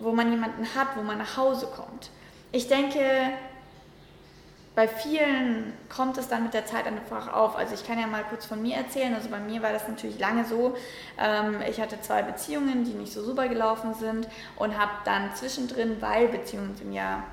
wo 0.00 0.12
man 0.12 0.30
jemanden 0.30 0.66
hat, 0.74 0.88
wo 0.96 1.02
man 1.02 1.18
nach 1.18 1.36
Hause 1.36 1.68
kommt. 1.74 2.10
Ich 2.52 2.68
denke, 2.68 3.00
bei 4.76 4.86
vielen 4.86 5.72
kommt 5.88 6.18
es 6.18 6.28
dann 6.28 6.42
mit 6.42 6.52
der 6.52 6.66
Zeit 6.66 6.86
einfach 6.86 7.32
auf. 7.32 7.56
Also 7.56 7.74
ich 7.74 7.86
kann 7.86 7.98
ja 7.98 8.06
mal 8.06 8.22
kurz 8.28 8.44
von 8.44 8.60
mir 8.60 8.76
erzählen. 8.76 9.14
Also 9.14 9.30
bei 9.30 9.40
mir 9.40 9.62
war 9.62 9.72
das 9.72 9.88
natürlich 9.88 10.18
lange 10.18 10.44
so. 10.44 10.76
Ähm, 11.18 11.56
ich 11.66 11.80
hatte 11.80 11.98
zwei 12.02 12.20
Beziehungen, 12.20 12.84
die 12.84 12.92
nicht 12.92 13.10
so 13.10 13.24
super 13.24 13.48
gelaufen 13.48 13.94
sind 13.94 14.28
und 14.56 14.78
habe 14.78 14.92
dann 15.06 15.34
zwischendrin, 15.34 15.96
weil 16.00 16.28
Beziehungen 16.28 16.76
sind 16.76 16.92
ja 16.92 17.24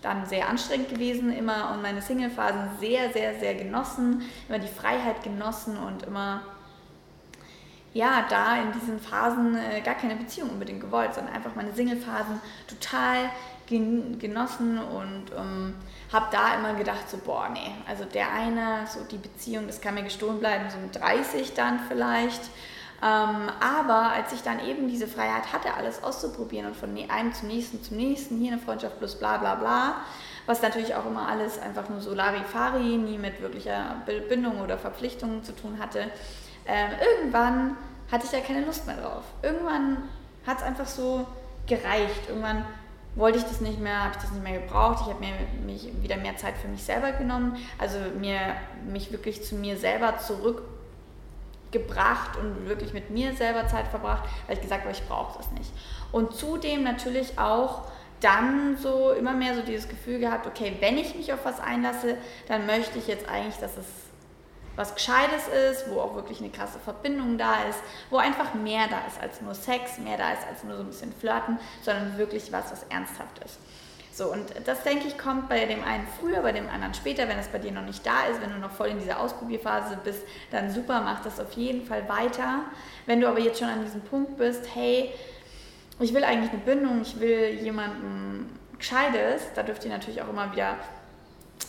dann 0.00 0.24
sehr 0.24 0.48
anstrengend 0.48 0.88
gewesen 0.88 1.30
immer 1.30 1.72
und 1.74 1.82
meine 1.82 2.00
Single-Phasen 2.00 2.70
sehr, 2.80 3.12
sehr, 3.12 3.38
sehr 3.38 3.54
genossen, 3.54 4.22
immer 4.48 4.58
die 4.58 4.68
Freiheit 4.68 5.22
genossen 5.22 5.76
und 5.76 6.04
immer 6.04 6.40
ja, 7.92 8.24
da 8.30 8.62
in 8.62 8.72
diesen 8.72 8.98
Phasen 8.98 9.56
äh, 9.56 9.82
gar 9.82 9.94
keine 9.94 10.16
Beziehung 10.16 10.50
unbedingt 10.50 10.80
gewollt, 10.80 11.14
sondern 11.14 11.34
einfach 11.34 11.54
meine 11.54 11.72
Single-Phasen 11.72 12.40
total 12.66 13.28
genossen 13.68 14.78
und 14.78 15.24
ähm, 15.36 15.74
habe 16.12 16.26
da 16.32 16.54
immer 16.54 16.74
gedacht, 16.74 17.08
so, 17.08 17.18
boah, 17.18 17.48
nee, 17.52 17.72
also 17.86 18.04
der 18.04 18.32
eine, 18.32 18.86
so 18.86 19.00
die 19.04 19.18
Beziehung, 19.18 19.66
das 19.66 19.80
kann 19.80 19.94
mir 19.94 20.02
gestohlen 20.02 20.38
bleiben, 20.40 20.70
so 20.70 20.78
mit 20.78 20.96
30 20.96 21.54
dann 21.54 21.80
vielleicht. 21.88 22.42
Ähm, 23.00 23.48
aber 23.60 24.12
als 24.12 24.32
ich 24.32 24.42
dann 24.42 24.58
eben 24.66 24.88
diese 24.88 25.06
Freiheit 25.06 25.52
hatte, 25.52 25.74
alles 25.74 26.02
auszuprobieren 26.02 26.66
und 26.66 26.76
von 26.76 26.92
ne-, 26.94 27.08
einem 27.10 27.32
zum 27.32 27.48
nächsten 27.48 27.82
zum 27.82 27.96
nächsten, 27.96 28.38
hier 28.38 28.52
eine 28.52 28.60
Freundschaft 28.60 28.98
plus 28.98 29.16
bla 29.16 29.36
bla 29.36 29.54
bla, 29.54 29.96
was 30.46 30.62
natürlich 30.62 30.94
auch 30.94 31.06
immer 31.06 31.28
alles 31.28 31.60
einfach 31.60 31.88
nur 31.88 32.00
so 32.00 32.14
Larifari, 32.14 32.96
nie 32.96 33.18
mit 33.18 33.40
wirklicher 33.40 33.96
Bindung 34.28 34.60
oder 34.62 34.78
Verpflichtung 34.78 35.44
zu 35.44 35.54
tun 35.54 35.78
hatte, 35.78 36.10
ähm, 36.66 36.90
irgendwann 37.00 37.76
hatte 38.10 38.24
ich 38.24 38.30
da 38.30 38.40
keine 38.40 38.64
Lust 38.64 38.86
mehr 38.86 38.96
drauf. 38.96 39.24
Irgendwann 39.42 39.98
hat 40.46 40.58
es 40.58 40.62
einfach 40.62 40.86
so 40.86 41.26
gereicht. 41.66 42.28
Irgendwann 42.28 42.64
wollte 43.18 43.38
ich 43.38 43.44
das 43.44 43.60
nicht 43.60 43.80
mehr, 43.80 44.04
habe 44.04 44.14
ich 44.16 44.22
das 44.22 44.30
nicht 44.30 44.42
mehr 44.42 44.60
gebraucht. 44.60 45.00
Ich 45.02 45.08
habe 45.12 45.20
mir 45.20 45.32
mich 45.66 45.90
wieder 46.02 46.16
mehr 46.16 46.36
Zeit 46.36 46.56
für 46.56 46.68
mich 46.68 46.82
selber 46.82 47.12
genommen, 47.12 47.58
also 47.76 47.98
mir 48.18 48.38
mich 48.90 49.12
wirklich 49.12 49.44
zu 49.44 49.56
mir 49.56 49.76
selber 49.76 50.16
zurückgebracht 50.18 52.38
und 52.38 52.66
wirklich 52.68 52.94
mit 52.94 53.10
mir 53.10 53.34
selber 53.34 53.66
Zeit 53.66 53.88
verbracht, 53.88 54.26
weil 54.46 54.56
ich 54.56 54.62
gesagt 54.62 54.82
habe, 54.82 54.92
ich 54.92 55.06
brauche 55.06 55.36
das 55.36 55.50
nicht. 55.50 55.70
Und 56.12 56.34
zudem 56.34 56.84
natürlich 56.84 57.38
auch 57.38 57.82
dann 58.20 58.76
so 58.76 59.12
immer 59.12 59.32
mehr 59.32 59.54
so 59.54 59.62
dieses 59.62 59.88
Gefühl 59.88 60.20
gehabt, 60.20 60.46
okay, 60.46 60.76
wenn 60.80 60.96
ich 60.96 61.14
mich 61.14 61.32
auf 61.32 61.44
was 61.44 61.60
einlasse, 61.60 62.16
dann 62.46 62.66
möchte 62.66 62.98
ich 62.98 63.06
jetzt 63.06 63.28
eigentlich, 63.28 63.56
dass 63.56 63.76
es 63.76 63.86
was 64.78 64.94
Gescheites 64.94 65.48
ist, 65.48 65.90
wo 65.90 66.00
auch 66.00 66.14
wirklich 66.14 66.38
eine 66.38 66.50
krasse 66.50 66.78
Verbindung 66.78 67.36
da 67.36 67.64
ist, 67.68 67.80
wo 68.10 68.18
einfach 68.18 68.54
mehr 68.54 68.86
da 68.88 69.00
ist 69.08 69.20
als 69.20 69.40
nur 69.40 69.54
Sex, 69.54 69.98
mehr 69.98 70.16
da 70.16 70.32
ist 70.32 70.46
als 70.48 70.62
nur 70.62 70.76
so 70.76 70.82
ein 70.82 70.86
bisschen 70.86 71.12
Flirten, 71.12 71.58
sondern 71.82 72.16
wirklich 72.16 72.52
was, 72.52 72.70
was 72.70 72.84
ernsthaft 72.84 73.44
ist. 73.44 73.58
So, 74.12 74.32
und 74.32 74.46
das 74.66 74.84
denke 74.84 75.08
ich, 75.08 75.18
kommt 75.18 75.48
bei 75.48 75.64
dem 75.64 75.82
einen 75.82 76.06
früher, 76.20 76.42
bei 76.42 76.52
dem 76.52 76.68
anderen 76.68 76.94
später, 76.94 77.28
wenn 77.28 77.38
es 77.38 77.48
bei 77.48 77.58
dir 77.58 77.72
noch 77.72 77.82
nicht 77.82 78.06
da 78.06 78.26
ist, 78.30 78.40
wenn 78.40 78.50
du 78.50 78.58
noch 78.58 78.70
voll 78.70 78.88
in 78.88 78.98
dieser 78.98 79.20
Ausprobierphase 79.20 79.98
bist, 80.02 80.22
dann 80.50 80.72
super, 80.72 81.00
mach 81.04 81.22
das 81.22 81.40
auf 81.40 81.52
jeden 81.52 81.84
Fall 81.84 82.08
weiter. 82.08 82.60
Wenn 83.06 83.20
du 83.20 83.28
aber 83.28 83.40
jetzt 83.40 83.58
schon 83.58 83.68
an 83.68 83.84
diesem 83.84 84.00
Punkt 84.02 84.36
bist, 84.36 84.64
hey, 84.74 85.12
ich 85.98 86.14
will 86.14 86.22
eigentlich 86.22 86.50
eine 86.50 86.60
Bindung, 86.60 87.02
ich 87.02 87.18
will 87.18 87.60
jemanden 87.62 88.58
Gescheites, 88.78 89.42
da 89.56 89.64
dürft 89.64 89.84
ihr 89.84 89.90
natürlich 89.90 90.22
auch 90.22 90.28
immer 90.28 90.52
wieder 90.52 90.76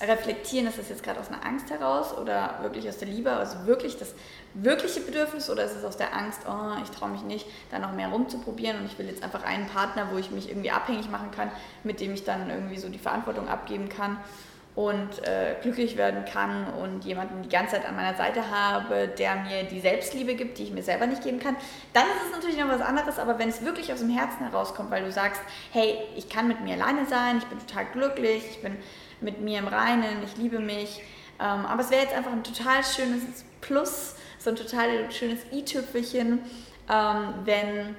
reflektieren, 0.01 0.67
ist 0.67 0.77
das 0.77 0.89
jetzt 0.89 1.03
gerade 1.03 1.19
aus 1.19 1.27
einer 1.27 1.46
Angst 1.46 1.69
heraus 1.69 2.17
oder 2.17 2.60
wirklich 2.62 2.88
aus 2.88 2.98
der 2.98 3.08
Liebe, 3.08 3.31
also 3.31 3.65
wirklich 3.65 3.98
das 3.98 4.13
wirkliche 4.53 5.01
Bedürfnis 5.01 5.50
oder 5.50 5.63
ist 5.63 5.75
es 5.75 5.84
aus 5.84 5.98
der 5.98 6.15
Angst, 6.15 6.41
oh, 6.48 6.81
ich 6.84 6.89
traue 6.89 7.10
mich 7.10 7.22
nicht, 7.22 7.46
da 7.69 7.79
noch 7.79 7.93
mehr 7.93 8.10
rumzuprobieren 8.10 8.79
und 8.79 8.86
ich 8.86 8.98
will 8.98 9.08
jetzt 9.08 9.24
einfach 9.24 9.43
einen 9.43 9.67
Partner, 9.67 10.10
wo 10.12 10.17
ich 10.17 10.31
mich 10.31 10.50
irgendwie 10.50 10.72
abhängig 10.72 11.10
machen 11.10 11.31
kann, 11.31 11.51
mit 11.84 12.00
dem 12.00 12.13
ich 12.13 12.24
dann 12.24 12.50
irgendwie 12.50 12.77
so 12.77 12.89
die 12.89 13.00
Verantwortung 13.00 13.48
abgeben 13.48 13.89
kann 13.89 14.17
und 14.79 15.27
äh, 15.27 15.55
glücklich 15.62 15.98
werden 15.98 16.24
kann 16.24 16.74
und 16.75 17.03
jemanden 17.03 17.41
die 17.41 17.50
ganze 17.50 17.75
Zeit 17.75 17.86
an 17.86 17.98
meiner 17.98 18.15
Seite 18.15 18.50
habe, 18.50 19.09
der 19.09 19.36
mir 19.36 19.63
die 19.63 19.81
Selbstliebe 19.81 20.36
gibt, 20.36 20.57
die 20.57 20.63
ich 20.63 20.71
mir 20.71 20.83
selber 20.83 21.05
nicht 21.05 21.21
geben 21.21 21.38
kann, 21.38 21.57
dann 21.91 22.05
ist 22.05 22.27
es 22.27 22.31
natürlich 22.31 22.57
noch 22.57 22.69
was 22.69 22.79
anderes, 22.79 23.19
aber 23.19 23.38
wenn 23.39 23.50
es 23.50 23.65
wirklich 23.65 23.91
aus 23.91 24.00
dem 24.00 24.09
Herzen 24.09 24.50
herauskommt, 24.50 24.89
weil 24.89 25.03
du 25.03 25.12
sagst, 25.12 25.41
hey, 25.74 25.98
ich 26.15 26.29
kann 26.29 26.48
mit 26.48 26.62
mir 26.62 26.75
alleine 26.75 27.05
sein, 27.07 27.39
ich 27.39 27.45
bin 27.48 27.59
total 27.59 27.88
glücklich, 27.88 28.41
ich 28.51 28.62
bin 28.62 28.77
mit 29.19 29.41
mir 29.41 29.59
im 29.59 29.67
Reinen, 29.67 30.24
ich 30.24 30.38
liebe 30.38 30.59
mich. 30.59 31.01
Ähm, 31.41 31.65
aber 31.65 31.81
es 31.81 31.91
wäre 31.91 32.03
jetzt 32.03 32.15
einfach 32.15 32.31
ein 32.31 32.45
total 32.45 32.81
schönes 32.81 33.24
Plus, 33.59 34.15
so 34.38 34.51
ein 34.51 34.55
total 34.55 35.12
schönes 35.12 35.39
i-Tüpfelchen, 35.51 36.39
ähm, 36.89 37.33
wenn 37.43 37.98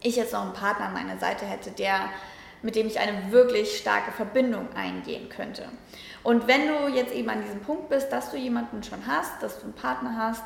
ich 0.00 0.16
jetzt 0.16 0.32
noch 0.32 0.42
einen 0.42 0.52
Partner 0.52 0.86
an 0.86 0.94
meiner 0.94 1.18
Seite 1.18 1.46
hätte, 1.46 1.70
der, 1.70 2.10
mit 2.62 2.76
dem 2.76 2.86
ich 2.86 2.98
eine 3.00 3.32
wirklich 3.32 3.78
starke 3.78 4.12
Verbindung 4.12 4.68
eingehen 4.74 5.28
könnte. 5.28 5.64
Und 6.22 6.46
wenn 6.46 6.68
du 6.68 6.88
jetzt 6.94 7.12
eben 7.12 7.28
an 7.28 7.42
diesem 7.42 7.60
Punkt 7.60 7.88
bist, 7.88 8.12
dass 8.12 8.30
du 8.30 8.36
jemanden 8.36 8.82
schon 8.82 9.06
hast, 9.06 9.42
dass 9.42 9.58
du 9.58 9.64
einen 9.64 9.74
Partner 9.74 10.16
hast, 10.16 10.44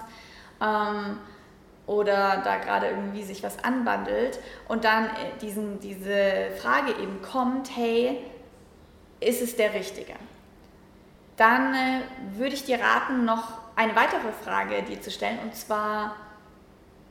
ähm, 0.60 1.18
oder 1.86 2.42
da 2.42 2.56
gerade 2.56 2.88
irgendwie 2.88 3.22
sich 3.22 3.42
was 3.42 3.62
anbandelt 3.62 4.40
und 4.68 4.84
dann 4.84 5.06
äh, 5.06 5.38
diesen, 5.40 5.78
diese 5.80 6.50
Frage 6.60 6.90
eben 7.00 7.22
kommt, 7.22 7.76
hey, 7.76 8.18
ist 9.20 9.40
es 9.40 9.56
der 9.56 9.72
richtige? 9.72 10.14
Dann 11.36 11.74
äh, 11.74 12.00
würde 12.36 12.54
ich 12.54 12.64
dir 12.64 12.80
raten, 12.80 13.24
noch 13.24 13.52
eine 13.76 13.94
weitere 13.94 14.32
Frage 14.44 14.82
dir 14.82 15.00
zu 15.00 15.10
stellen 15.10 15.38
und 15.44 15.54
zwar, 15.54 16.16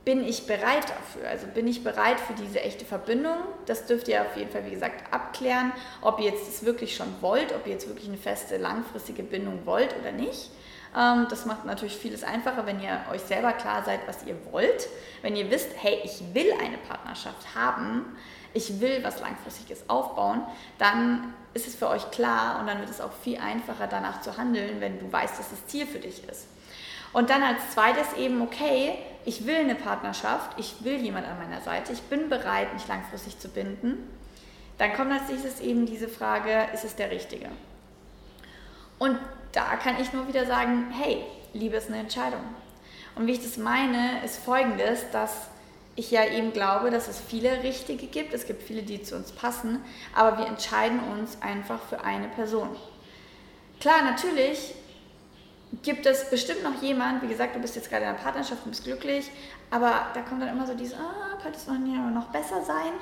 bin 0.06 0.24
ich 0.24 0.46
bereit 0.46 0.84
dafür? 0.88 1.28
Also 1.28 1.48
bin 1.48 1.66
ich 1.66 1.82
bereit 1.82 2.20
für 2.20 2.32
diese 2.32 2.60
echte 2.60 2.84
Verbindung? 2.84 3.38
Das 3.66 3.86
dürft 3.86 4.06
ihr 4.06 4.22
auf 4.22 4.36
jeden 4.36 4.50
Fall, 4.52 4.64
wie 4.64 4.70
gesagt, 4.70 5.12
abklären, 5.12 5.72
ob 6.00 6.20
ihr 6.20 6.26
jetzt 6.26 6.46
das 6.46 6.64
wirklich 6.64 6.94
schon 6.94 7.08
wollt, 7.20 7.52
ob 7.52 7.66
ihr 7.66 7.72
jetzt 7.72 7.88
wirklich 7.88 8.08
eine 8.08 8.16
feste, 8.16 8.56
langfristige 8.56 9.24
Bindung 9.24 9.66
wollt 9.66 9.94
oder 10.00 10.12
nicht. 10.12 10.52
Ähm, 10.96 11.26
das 11.28 11.44
macht 11.44 11.64
natürlich 11.64 11.96
vieles 11.96 12.22
einfacher, 12.22 12.66
wenn 12.66 12.80
ihr 12.80 13.00
euch 13.12 13.22
selber 13.22 13.52
klar 13.52 13.82
seid, 13.84 13.98
was 14.06 14.24
ihr 14.24 14.36
wollt. 14.52 14.88
Wenn 15.22 15.34
ihr 15.34 15.50
wisst, 15.50 15.70
hey, 15.76 16.00
ich 16.04 16.22
will 16.32 16.52
eine 16.52 16.78
Partnerschaft 16.78 17.56
haben, 17.56 18.16
ich 18.54 18.80
will 18.80 19.02
was 19.02 19.20
Langfristiges 19.20 19.90
aufbauen, 19.90 20.42
dann 20.78 21.34
ist 21.52 21.66
es 21.66 21.74
für 21.74 21.88
euch 21.88 22.12
klar 22.12 22.60
und 22.60 22.68
dann 22.68 22.78
wird 22.78 22.90
es 22.90 23.00
auch 23.00 23.12
viel 23.24 23.38
einfacher 23.38 23.88
danach 23.88 24.20
zu 24.20 24.36
handeln, 24.36 24.80
wenn 24.80 25.00
du 25.00 25.10
weißt, 25.12 25.36
dass 25.36 25.50
das 25.50 25.66
Ziel 25.66 25.84
für 25.84 25.98
dich 25.98 26.22
ist. 26.28 26.46
Und 27.12 27.28
dann 27.28 27.42
als 27.42 27.72
zweites 27.72 28.12
eben, 28.16 28.40
okay, 28.40 28.98
ich 29.26 29.44
will 29.44 29.56
eine 29.56 29.74
Partnerschaft, 29.74 30.58
ich 30.58 30.76
will 30.84 30.96
jemand 30.96 31.26
an 31.26 31.38
meiner 31.38 31.60
Seite, 31.60 31.92
ich 31.92 32.02
bin 32.02 32.28
bereit, 32.28 32.72
mich 32.72 32.86
langfristig 32.86 33.38
zu 33.38 33.48
binden. 33.48 34.08
Dann 34.78 34.94
kommt 34.94 35.12
als 35.12 35.28
nächstes 35.28 35.60
eben 35.60 35.84
diese 35.84 36.08
Frage, 36.08 36.68
ist 36.72 36.84
es 36.84 36.94
der 36.94 37.10
Richtige? 37.10 37.48
Und 38.98 39.18
da 39.52 39.76
kann 39.76 40.00
ich 40.00 40.12
nur 40.12 40.28
wieder 40.28 40.46
sagen, 40.46 40.86
hey, 40.92 41.24
Liebe 41.52 41.76
ist 41.76 41.88
eine 41.88 41.98
Entscheidung. 41.98 42.40
Und 43.16 43.26
wie 43.26 43.32
ich 43.32 43.42
das 43.42 43.56
meine, 43.56 44.24
ist 44.24 44.36
folgendes, 44.36 45.10
dass 45.10 45.48
ich 45.96 46.10
ja 46.10 46.24
eben 46.24 46.52
glaube, 46.52 46.90
dass 46.90 47.08
es 47.08 47.18
viele 47.18 47.62
Richtige 47.62 48.06
gibt. 48.06 48.32
Es 48.32 48.46
gibt 48.46 48.62
viele, 48.62 48.82
die 48.82 49.02
zu 49.02 49.16
uns 49.16 49.32
passen, 49.32 49.82
aber 50.14 50.38
wir 50.38 50.46
entscheiden 50.46 51.00
uns 51.00 51.40
einfach 51.40 51.82
für 51.82 52.04
eine 52.04 52.28
Person. 52.28 52.68
Klar, 53.80 54.02
natürlich 54.04 54.74
gibt 55.82 56.06
es 56.06 56.30
bestimmt 56.30 56.62
noch 56.62 56.82
jemand, 56.82 57.22
wie 57.22 57.28
gesagt, 57.28 57.56
du 57.56 57.60
bist 57.60 57.76
jetzt 57.76 57.90
gerade 57.90 58.04
in 58.04 58.10
einer 58.10 58.18
Partnerschaft 58.18 58.64
und 58.64 58.70
bist 58.70 58.84
glücklich, 58.84 59.30
aber 59.70 60.06
da 60.14 60.20
kommt 60.22 60.42
dann 60.42 60.48
immer 60.48 60.66
so 60.66 60.74
dieses, 60.74 60.94
ah, 60.94 61.36
könnte 61.42 61.58
es 61.58 61.66
noch 61.66 62.26
besser 62.26 62.62
sein. 62.62 62.92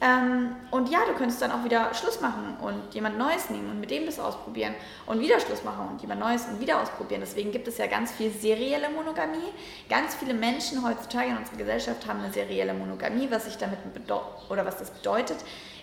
Ähm, 0.00 0.56
und 0.70 0.90
ja, 0.90 0.98
du 1.06 1.14
könntest 1.14 1.40
dann 1.40 1.52
auch 1.52 1.64
wieder 1.64 1.94
Schluss 1.94 2.20
machen 2.20 2.56
und 2.60 2.94
jemand 2.94 3.16
Neues 3.16 3.48
nehmen 3.48 3.70
und 3.70 3.80
mit 3.80 3.90
dem 3.90 4.06
das 4.06 4.18
ausprobieren 4.18 4.74
und 5.06 5.20
wieder 5.20 5.38
Schluss 5.38 5.62
machen 5.62 5.88
und 5.88 6.00
jemand 6.02 6.20
Neues 6.20 6.46
und 6.46 6.60
wieder 6.60 6.82
ausprobieren. 6.82 7.20
Deswegen 7.20 7.52
gibt 7.52 7.68
es 7.68 7.78
ja 7.78 7.86
ganz 7.86 8.10
viel 8.10 8.30
serielle 8.30 8.90
Monogamie. 8.90 9.52
Ganz 9.88 10.14
viele 10.16 10.34
Menschen 10.34 10.84
heutzutage 10.86 11.30
in 11.30 11.36
unserer 11.38 11.56
Gesellschaft 11.56 12.06
haben 12.06 12.20
eine 12.20 12.32
serielle 12.32 12.74
Monogamie. 12.74 13.28
Was 13.30 13.46
ich 13.46 13.56
damit 13.56 13.78
oder 14.50 14.66
was 14.66 14.78
das 14.78 14.90
bedeutet, 14.90 15.38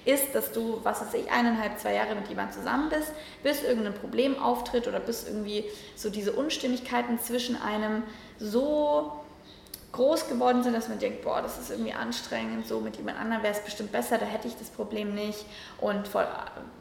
ist, 0.05 0.34
dass 0.34 0.51
du, 0.51 0.79
was 0.84 1.01
weiß 1.01 1.13
ich, 1.13 1.31
eineinhalb, 1.31 1.79
zwei 1.79 1.93
Jahre 1.93 2.15
mit 2.15 2.27
jemandem 2.27 2.55
zusammen 2.58 2.89
bist, 2.89 3.12
bis 3.43 3.63
irgendein 3.63 3.93
Problem 3.93 4.38
auftritt 4.39 4.88
oder 4.88 5.00
bis 5.00 5.27
irgendwie 5.27 5.65
so 5.96 6.10
diese 6.10 6.34
Unstimmigkeiten 6.34 7.20
zwischen 7.20 7.62
einem 7.62 8.03
so 8.39 9.21
groß 9.91 10.29
geworden 10.29 10.63
sind, 10.63 10.74
dass 10.74 10.88
man 10.88 11.00
denkt, 11.00 11.24
boah, 11.24 11.41
das 11.41 11.60
ist 11.60 11.69
irgendwie 11.69 11.91
anstrengend, 11.91 12.65
so 12.65 12.79
mit 12.79 12.95
jemand 12.95 13.19
anderem 13.19 13.43
wäre 13.43 13.53
es 13.53 13.60
bestimmt 13.60 13.91
besser, 13.91 14.17
da 14.17 14.25
hätte 14.25 14.48
ich 14.48 14.57
das 14.57 14.69
Problem 14.69 15.13
nicht. 15.13 15.45
Und 15.79 16.07
voll, 16.07 16.25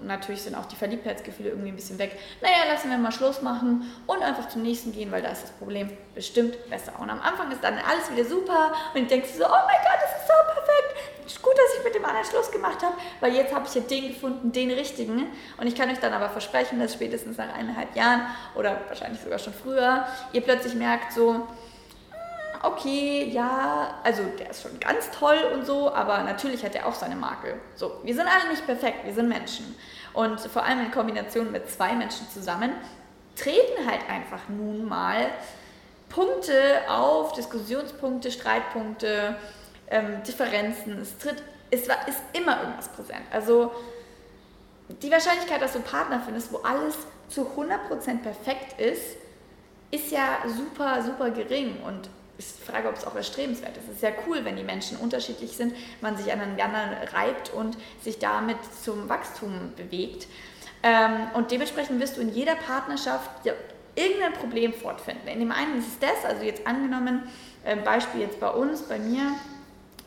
natürlich 0.02 0.42
sind 0.42 0.54
auch 0.54 0.66
die 0.66 0.76
Verliebtheitsgefühle 0.76 1.50
irgendwie 1.50 1.70
ein 1.70 1.76
bisschen 1.76 1.98
weg. 1.98 2.16
Naja, 2.40 2.70
lassen 2.70 2.90
wir 2.90 2.98
mal 2.98 3.10
Schluss 3.10 3.42
machen 3.42 3.90
und 4.06 4.22
einfach 4.22 4.48
zum 4.48 4.62
nächsten 4.62 4.92
gehen, 4.92 5.10
weil 5.10 5.22
da 5.22 5.30
ist 5.30 5.42
das 5.42 5.50
Problem 5.50 5.90
bestimmt 6.14 6.56
besser. 6.70 6.92
Und 7.00 7.10
am 7.10 7.20
Anfang 7.20 7.50
ist 7.50 7.64
dann 7.64 7.74
alles 7.78 8.10
wieder 8.12 8.24
super 8.24 8.72
und 8.94 9.02
ich 9.02 9.08
denke 9.08 9.26
so, 9.26 9.44
oh 9.44 9.48
mein 9.48 9.80
Gott, 9.82 9.98
das 10.02 10.20
ist 10.20 10.28
so 10.28 10.34
perfekt. 10.46 11.42
Gut, 11.42 11.54
dass 11.54 11.78
ich 11.78 11.84
mit 11.84 11.94
dem 11.94 12.04
anderen 12.04 12.26
Schluss 12.26 12.50
gemacht 12.50 12.82
habe, 12.82 12.94
weil 13.20 13.34
jetzt 13.34 13.54
habe 13.54 13.64
ich 13.66 13.74
ja 13.74 13.80
den 13.80 14.08
gefunden, 14.08 14.52
den 14.52 14.70
richtigen. 14.70 15.26
Und 15.56 15.66
ich 15.66 15.74
kann 15.74 15.88
euch 15.88 15.98
dann 15.98 16.12
aber 16.12 16.28
versprechen, 16.28 16.78
dass 16.80 16.92
spätestens 16.92 17.38
nach 17.38 17.54
eineinhalb 17.54 17.94
Jahren 17.96 18.22
oder 18.56 18.80
wahrscheinlich 18.88 19.22
sogar 19.22 19.38
schon 19.38 19.54
früher 19.54 20.06
ihr 20.32 20.40
plötzlich 20.42 20.74
merkt 20.74 21.12
so, 21.12 21.46
okay, 22.62 23.28
ja, 23.32 23.94
also 24.04 24.22
der 24.38 24.50
ist 24.50 24.62
schon 24.62 24.78
ganz 24.80 25.10
toll 25.10 25.38
und 25.54 25.64
so, 25.64 25.92
aber 25.92 26.22
natürlich 26.22 26.64
hat 26.64 26.74
er 26.74 26.86
auch 26.86 26.94
seine 26.94 27.16
Makel. 27.16 27.54
So, 27.74 28.00
wir 28.02 28.14
sind 28.14 28.26
alle 28.26 28.50
nicht 28.50 28.66
perfekt, 28.66 29.04
wir 29.04 29.14
sind 29.14 29.28
Menschen. 29.28 29.74
Und 30.12 30.40
vor 30.40 30.64
allem 30.64 30.80
in 30.80 30.90
Kombination 30.90 31.50
mit 31.52 31.70
zwei 31.70 31.94
Menschen 31.94 32.28
zusammen 32.28 32.72
treten 33.36 33.86
halt 33.88 34.00
einfach 34.08 34.48
nun 34.48 34.86
mal 34.86 35.28
Punkte 36.08 36.82
auf, 36.88 37.32
Diskussionspunkte, 37.32 38.30
Streitpunkte, 38.30 39.36
ähm, 39.88 40.22
Differenzen. 40.26 40.98
Es 40.98 41.16
tritt, 41.18 41.42
es 41.70 41.88
war, 41.88 42.06
ist 42.08 42.20
immer 42.32 42.60
irgendwas 42.60 42.88
präsent. 42.88 43.22
Also 43.30 43.72
die 45.02 45.10
Wahrscheinlichkeit, 45.10 45.62
dass 45.62 45.72
du 45.72 45.78
einen 45.78 45.86
Partner 45.86 46.20
findest, 46.24 46.52
wo 46.52 46.58
alles 46.58 46.96
zu 47.28 47.42
100% 47.56 48.22
perfekt 48.22 48.80
ist, 48.80 49.16
ist 49.92 50.10
ja 50.10 50.38
super, 50.48 51.02
super 51.02 51.30
gering. 51.30 51.80
Und 51.84 52.10
ich 52.40 52.66
frage, 52.66 52.88
ob 52.88 52.96
es 52.96 53.06
auch 53.06 53.14
erstrebenswert 53.14 53.76
ist. 53.76 53.88
Es 53.88 53.96
ist 53.96 54.02
ja 54.02 54.10
cool, 54.26 54.44
wenn 54.44 54.56
die 54.56 54.64
Menschen 54.64 54.96
unterschiedlich 54.96 55.56
sind, 55.56 55.74
man 56.00 56.16
sich 56.16 56.32
aneinander 56.32 56.96
reibt 57.12 57.50
und 57.50 57.76
sich 58.02 58.18
damit 58.18 58.56
zum 58.82 59.08
Wachstum 59.08 59.72
bewegt. 59.76 60.26
Ähm, 60.82 61.28
und 61.34 61.50
dementsprechend 61.50 62.00
wirst 62.00 62.16
du 62.16 62.22
in 62.22 62.32
jeder 62.32 62.54
Partnerschaft 62.54 63.30
irgendein 63.94 64.32
Problem 64.32 64.72
fortfinden. 64.72 65.28
In 65.28 65.40
dem 65.40 65.52
einen 65.52 65.78
ist 65.78 65.88
es 65.88 65.98
das, 65.98 66.24
also 66.24 66.42
jetzt 66.42 66.66
angenommen, 66.66 67.22
äh, 67.64 67.76
Beispiel 67.76 68.22
jetzt 68.22 68.40
bei 68.40 68.48
uns, 68.48 68.82
bei 68.82 68.98
mir, 68.98 69.34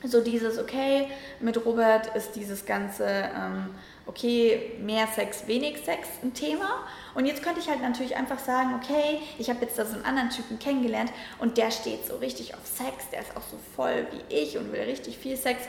so 0.04 0.22
dieses, 0.22 0.58
okay, 0.58 1.08
mit 1.40 1.64
Robert 1.66 2.16
ist 2.16 2.36
dieses 2.36 2.66
ganze, 2.66 3.06
ähm, 3.06 3.70
okay, 4.06 4.78
mehr 4.80 5.08
Sex, 5.08 5.48
wenig 5.48 5.84
Sex 5.84 6.08
ein 6.22 6.34
Thema. 6.34 6.84
Und 7.16 7.26
jetzt 7.26 7.44
könnte 7.44 7.60
ich 7.60 7.70
halt 7.70 7.82
natürlich 7.82 8.16
einfach 8.16 8.40
sagen, 8.40 8.76
okay, 8.76 9.20
ich 9.38 9.50
habe 9.50 9.62
jetzt 9.62 9.78
da 9.78 9.86
so 9.86 9.96
einen 9.96 10.06
anderen 10.06 10.30
Typen 10.30 10.60
kennengelernt 10.60 11.12
und 11.40 11.58
der 11.58 11.72
steht 11.72 12.06
so 12.06 12.18
richtig 12.18 12.54
auf 12.56 12.66
Sex, 12.66 13.10
der 13.12 13.22
ist 13.22 13.38
auch 13.38 13.44
so 13.50 13.58
voll 13.76 14.08
wie 14.12 14.36
ich 14.36 14.58
und 14.58 14.72
will 14.72 14.82
richtig 14.82 15.18
viel 15.18 15.38
Sex. 15.38 15.64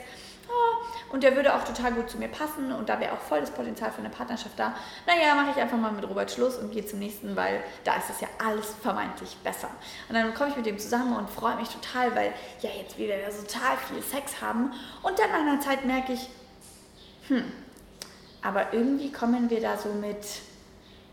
Und 1.10 1.22
der 1.22 1.36
würde 1.36 1.54
auch 1.54 1.62
total 1.64 1.92
gut 1.92 2.10
zu 2.10 2.18
mir 2.18 2.28
passen 2.28 2.72
und 2.72 2.88
da 2.88 2.98
wäre 2.98 3.12
auch 3.12 3.20
voll 3.20 3.40
das 3.40 3.50
Potenzial 3.50 3.92
für 3.92 4.00
eine 4.00 4.10
Partnerschaft 4.10 4.58
da. 4.58 4.74
Naja, 5.06 5.34
mache 5.36 5.52
ich 5.54 5.62
einfach 5.62 5.78
mal 5.78 5.92
mit 5.92 6.06
Robert 6.08 6.30
Schluss 6.30 6.56
und 6.56 6.72
gehe 6.72 6.84
zum 6.84 6.98
nächsten, 6.98 7.36
weil 7.36 7.62
da 7.84 7.96
ist 7.96 8.10
es 8.10 8.20
ja 8.20 8.28
alles 8.44 8.74
vermeintlich 8.82 9.36
besser. 9.44 9.70
Und 10.08 10.16
dann 10.16 10.34
komme 10.34 10.50
ich 10.50 10.56
mit 10.56 10.66
dem 10.66 10.78
zusammen 10.78 11.16
und 11.16 11.30
freue 11.30 11.56
mich 11.56 11.68
total, 11.68 12.14
weil 12.16 12.34
ja 12.60 12.70
jetzt 12.70 12.98
wieder 12.98 13.14
total 13.14 13.76
viel 13.88 14.02
Sex 14.02 14.40
haben. 14.42 14.72
Und 15.02 15.18
dann 15.18 15.30
nach 15.30 15.40
einer 15.40 15.60
Zeit 15.60 15.84
merke 15.84 16.14
ich, 16.14 16.28
hm, 17.28 17.44
aber 18.44 18.72
irgendwie 18.72 19.10
kommen 19.10 19.50
wir 19.50 19.60
da 19.60 19.76
so 19.76 19.88
mit 19.88 20.24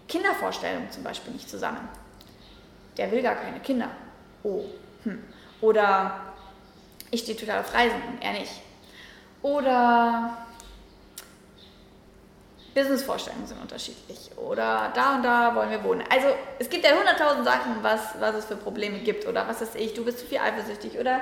Kindervorstellungen 0.08 0.92
zum 0.92 1.04
Beispiel 1.04 1.34
nicht 1.34 1.50
zusammen. 1.50 1.90
Der 2.98 3.12
will 3.12 3.24
gar 3.24 3.36
keine 3.36 3.60
Kinder. 3.62 3.90
Oh, 4.44 4.66
hm. 5.04 5.24
Oder 5.62 6.20
ich 7.10 7.22
stehe 7.22 7.38
total 7.38 7.62
auf 7.62 7.74
Reisen 7.74 8.02
und 8.12 8.22
er 8.22 8.34
nicht 8.34 8.52
oder 9.42 10.38
Businessvorstellungen 12.74 13.48
sind 13.48 13.62
unterschiedlich. 13.62 14.32
Oder 14.38 14.92
da 14.96 15.16
und 15.16 15.24
da 15.24 15.54
wollen 15.56 15.72
wir 15.72 15.84
wohnen. 15.84 16.04
Also 16.10 16.28
es 16.58 16.70
gibt 16.70 16.86
ja 16.86 16.92
hunderttausend 16.96 17.46
Sachen, 17.46 17.78
was, 17.82 18.00
was 18.20 18.36
es 18.36 18.46
für 18.46 18.56
Probleme 18.56 19.00
gibt. 19.00 19.28
Oder 19.28 19.48
was 19.48 19.62
weiß 19.62 19.76
ich, 19.76 19.94
du 19.94 20.06
bist 20.06 20.20
zu 20.20 20.26
viel 20.26 20.38
eifersüchtig. 20.38 20.98
Oder 20.98 21.22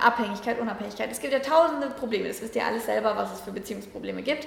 Abhängigkeit, 0.00 0.58
Unabhängigkeit. 0.58 1.10
Es 1.10 1.20
gibt 1.20 1.32
ja 1.32 1.40
tausende 1.40 1.88
Probleme. 1.88 2.28
Das 2.28 2.40
wisst 2.40 2.56
ihr 2.56 2.64
alles 2.64 2.86
selber, 2.86 3.14
was 3.16 3.32
es 3.32 3.40
für 3.40 3.52
Beziehungsprobleme 3.52 4.22
gibt 4.22 4.46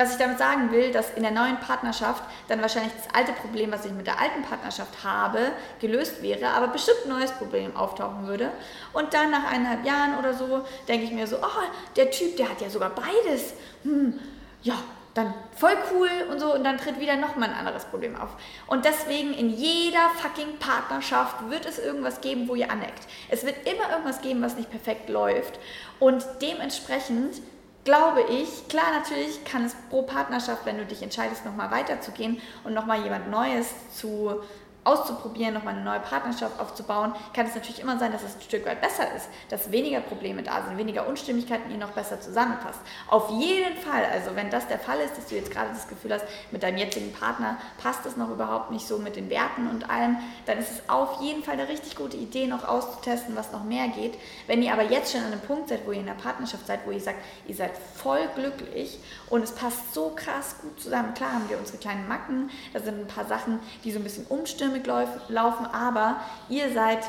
was 0.00 0.12
ich 0.12 0.16
damit 0.16 0.38
sagen 0.38 0.72
will, 0.72 0.90
dass 0.92 1.10
in 1.10 1.22
der 1.22 1.30
neuen 1.30 1.58
Partnerschaft 1.58 2.22
dann 2.48 2.62
wahrscheinlich 2.62 2.92
das 2.96 3.14
alte 3.14 3.32
Problem, 3.32 3.70
was 3.70 3.84
ich 3.84 3.92
mit 3.92 4.06
der 4.06 4.18
alten 4.18 4.42
Partnerschaft 4.42 5.04
habe, 5.04 5.52
gelöst 5.78 6.22
wäre, 6.22 6.48
aber 6.48 6.68
bestimmt 6.68 7.00
ein 7.04 7.10
neues 7.10 7.32
Problem 7.32 7.76
auftauchen 7.76 8.26
würde. 8.26 8.50
Und 8.94 9.12
dann 9.12 9.30
nach 9.30 9.44
eineinhalb 9.44 9.84
Jahren 9.84 10.18
oder 10.18 10.32
so 10.32 10.64
denke 10.88 11.04
ich 11.04 11.12
mir 11.12 11.26
so, 11.26 11.36
oh, 11.36 11.62
der 11.96 12.10
Typ, 12.10 12.36
der 12.38 12.48
hat 12.48 12.62
ja 12.62 12.70
sogar 12.70 12.90
beides. 12.90 13.52
Hm, 13.82 14.18
ja, 14.62 14.74
dann 15.12 15.34
voll 15.54 15.76
cool 15.92 16.08
und 16.30 16.38
so 16.38 16.54
und 16.54 16.64
dann 16.64 16.78
tritt 16.78 16.98
wieder 16.98 17.16
nochmal 17.16 17.50
ein 17.50 17.56
anderes 17.56 17.84
Problem 17.84 18.16
auf. 18.16 18.30
Und 18.68 18.86
deswegen 18.86 19.34
in 19.34 19.50
jeder 19.50 20.08
fucking 20.16 20.58
Partnerschaft 20.58 21.50
wird 21.50 21.66
es 21.66 21.78
irgendwas 21.78 22.22
geben, 22.22 22.48
wo 22.48 22.54
ihr 22.54 22.70
aneckt. 22.70 23.06
Es 23.28 23.44
wird 23.44 23.56
immer 23.66 23.90
irgendwas 23.90 24.22
geben, 24.22 24.40
was 24.40 24.56
nicht 24.56 24.70
perfekt 24.70 25.10
läuft 25.10 25.58
und 25.98 26.24
dementsprechend 26.40 27.42
glaube 27.90 28.22
ich, 28.30 28.68
klar, 28.68 28.92
natürlich 28.96 29.44
kann 29.44 29.64
es 29.64 29.74
pro 29.88 30.02
Partnerschaft, 30.02 30.64
wenn 30.64 30.78
du 30.78 30.86
dich 30.86 31.02
entscheidest, 31.02 31.44
nochmal 31.44 31.72
weiterzugehen 31.72 32.40
und 32.62 32.72
nochmal 32.72 33.02
jemand 33.02 33.28
Neues 33.32 33.66
zu 33.92 34.40
auszuprobieren, 34.84 35.54
nochmal 35.54 35.74
eine 35.74 35.84
neue 35.84 36.00
Partnerschaft 36.00 36.58
aufzubauen, 36.58 37.12
kann 37.34 37.46
es 37.46 37.54
natürlich 37.54 37.80
immer 37.80 37.98
sein, 37.98 38.12
dass 38.12 38.22
es 38.22 38.36
ein 38.36 38.42
Stück 38.42 38.64
weit 38.66 38.80
besser 38.80 39.04
ist, 39.14 39.28
dass 39.50 39.70
weniger 39.70 40.00
Probleme 40.00 40.42
da 40.42 40.62
sind, 40.62 40.78
weniger 40.78 41.06
Unstimmigkeiten, 41.06 41.70
ihr 41.70 41.76
noch 41.76 41.90
besser 41.90 42.20
zusammenpasst. 42.20 42.80
Auf 43.08 43.30
jeden 43.30 43.76
Fall, 43.76 44.04
also 44.10 44.34
wenn 44.36 44.50
das 44.50 44.68
der 44.68 44.78
Fall 44.78 44.98
ist, 45.00 45.16
dass 45.18 45.26
du 45.26 45.34
jetzt 45.34 45.50
gerade 45.50 45.70
das 45.70 45.86
Gefühl 45.88 46.14
hast, 46.14 46.24
mit 46.50 46.62
deinem 46.62 46.78
jetzigen 46.78 47.12
Partner 47.12 47.58
passt 47.82 48.06
es 48.06 48.16
noch 48.16 48.30
überhaupt 48.30 48.70
nicht 48.70 48.86
so 48.86 48.98
mit 48.98 49.16
den 49.16 49.28
Werten 49.28 49.68
und 49.68 49.90
allem, 49.90 50.16
dann 50.46 50.58
ist 50.58 50.70
es 50.70 50.88
auf 50.88 51.20
jeden 51.20 51.44
Fall 51.44 51.54
eine 51.54 51.68
richtig 51.68 51.96
gute 51.96 52.16
Idee, 52.16 52.46
noch 52.46 52.66
auszutesten, 52.66 53.36
was 53.36 53.52
noch 53.52 53.64
mehr 53.64 53.88
geht. 53.88 54.14
Wenn 54.46 54.62
ihr 54.62 54.72
aber 54.72 54.84
jetzt 54.84 55.12
schon 55.12 55.20
an 55.20 55.32
einem 55.32 55.40
Punkt 55.42 55.68
seid, 55.68 55.86
wo 55.86 55.92
ihr 55.92 56.00
in 56.00 56.06
der 56.06 56.14
Partnerschaft 56.14 56.66
seid, 56.66 56.86
wo 56.86 56.90
ihr 56.90 57.00
sagt, 57.00 57.18
ihr 57.46 57.54
seid 57.54 57.72
voll 57.94 58.28
glücklich 58.34 58.98
und 59.28 59.42
es 59.42 59.52
passt 59.52 59.92
so 59.92 60.12
krass 60.16 60.56
gut 60.62 60.80
zusammen, 60.80 61.12
klar 61.14 61.32
haben 61.34 61.48
wir 61.48 61.58
unsere 61.58 61.78
kleinen 61.78 62.08
Macken, 62.08 62.50
da 62.72 62.80
sind 62.80 62.98
ein 62.98 63.06
paar 63.06 63.26
Sachen, 63.26 63.60
die 63.84 63.92
so 63.92 63.98
ein 63.98 64.04
bisschen 64.04 64.26
umstimmen, 64.26 64.69
Dynamik 64.72 65.08
laufen, 65.28 65.66
aber 65.66 66.20
ihr 66.48 66.72
seid 66.72 67.00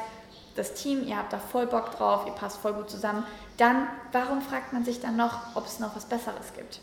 das 0.55 0.73
Team, 0.73 1.07
ihr 1.07 1.17
habt 1.17 1.31
da 1.31 1.37
voll 1.37 1.67
Bock 1.67 1.95
drauf, 1.95 2.23
ihr 2.25 2.33
passt 2.33 2.57
voll 2.57 2.73
gut 2.73 2.89
zusammen, 2.89 3.25
dann 3.57 3.87
warum 4.11 4.41
fragt 4.41 4.73
man 4.73 4.83
sich 4.83 4.99
dann 4.99 5.15
noch, 5.15 5.55
ob 5.55 5.65
es 5.65 5.79
noch 5.79 5.95
was 5.95 6.05
Besseres 6.05 6.53
gibt? 6.55 6.81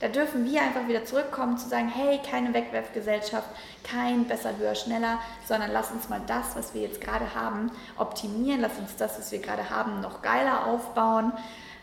Da 0.00 0.08
dürfen 0.08 0.44
wir 0.44 0.60
einfach 0.62 0.88
wieder 0.88 1.04
zurückkommen 1.04 1.58
zu 1.58 1.68
sagen, 1.68 1.88
hey, 1.88 2.18
keine 2.28 2.52
Wegwerfgesellschaft, 2.52 3.48
kein 3.84 4.24
besser, 4.24 4.56
höher, 4.56 4.74
schneller, 4.74 5.20
sondern 5.46 5.70
lass 5.72 5.92
uns 5.92 6.08
mal 6.08 6.20
das, 6.26 6.56
was 6.56 6.74
wir 6.74 6.82
jetzt 6.82 7.00
gerade 7.00 7.34
haben, 7.36 7.70
optimieren, 7.96 8.60
lass 8.60 8.78
uns 8.78 8.96
das, 8.96 9.16
was 9.18 9.30
wir 9.30 9.38
gerade 9.38 9.70
haben, 9.70 10.00
noch 10.00 10.22
geiler 10.22 10.66
aufbauen, 10.66 11.32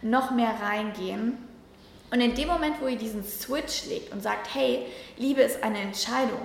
noch 0.02 0.32
mehr 0.32 0.54
reingehen. 0.62 1.38
Und 2.12 2.20
in 2.20 2.36
dem 2.36 2.48
Moment, 2.48 2.82
wo 2.82 2.88
ihr 2.88 2.98
diesen 2.98 3.24
Switch 3.24 3.86
legt 3.86 4.12
und 4.12 4.22
sagt, 4.22 4.54
hey, 4.54 4.88
Liebe 5.16 5.42
ist 5.42 5.64
eine 5.64 5.80
Entscheidung, 5.80 6.42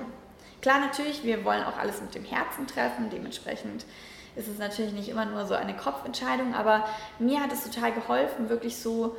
Klar, 0.65 0.81
natürlich, 0.81 1.23
wir 1.25 1.45
wollen 1.45 1.63
auch 1.63 1.77
alles 1.77 2.01
mit 2.01 2.15
dem 2.15 2.25
Herzen 2.25 2.67
treffen, 2.67 3.11
dementsprechend 3.11 3.85
ist 4.35 4.49
es 4.49 4.57
natürlich 4.57 4.95
nicht 4.95 5.11
immer 5.11 5.27
nur 5.27 5.45
so 5.45 5.53
eine 5.53 5.77
Kopfentscheidung, 5.77 6.55
aber 6.55 6.89
mir 7.19 7.43
hat 7.43 7.53
es 7.53 7.71
total 7.71 7.93
geholfen, 7.93 8.49
wirklich 8.49 8.79
so 8.79 9.15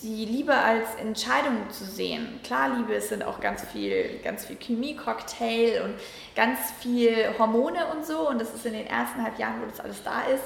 die 0.00 0.24
Liebe 0.24 0.54
als 0.54 0.94
Entscheidung 1.00 1.68
zu 1.70 1.84
sehen. 1.84 2.38
Klar, 2.44 2.76
Liebe 2.76 2.94
ist 2.94 3.08
sind 3.08 3.24
auch 3.24 3.40
ganz 3.40 3.64
viel, 3.64 4.20
ganz 4.22 4.44
viel 4.44 4.54
Chemie-Cocktail 4.54 5.82
und 5.82 5.94
ganz 6.36 6.60
viel 6.78 7.36
Hormone 7.36 7.84
und 7.86 8.06
so. 8.06 8.28
Und 8.28 8.40
das 8.40 8.54
ist 8.54 8.64
in 8.64 8.74
den 8.74 8.86
ersten 8.86 9.20
halb 9.20 9.36
Jahren, 9.36 9.60
wo 9.60 9.66
das 9.66 9.80
alles 9.80 10.04
da 10.04 10.22
ist, 10.32 10.44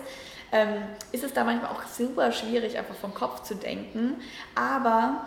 ähm, 0.51 0.83
ist 1.12 1.25
es 1.25 1.35
da 1.35 1.44
manchmal 1.44 1.72
auch 1.72 1.83
super 1.87 2.33
schwierig, 2.33 2.79
einfach 2.79 2.94
vom 2.94 3.12
Kopf 3.12 3.42
zu 3.42 3.55
denken. 3.55 4.14
Aber 4.55 5.27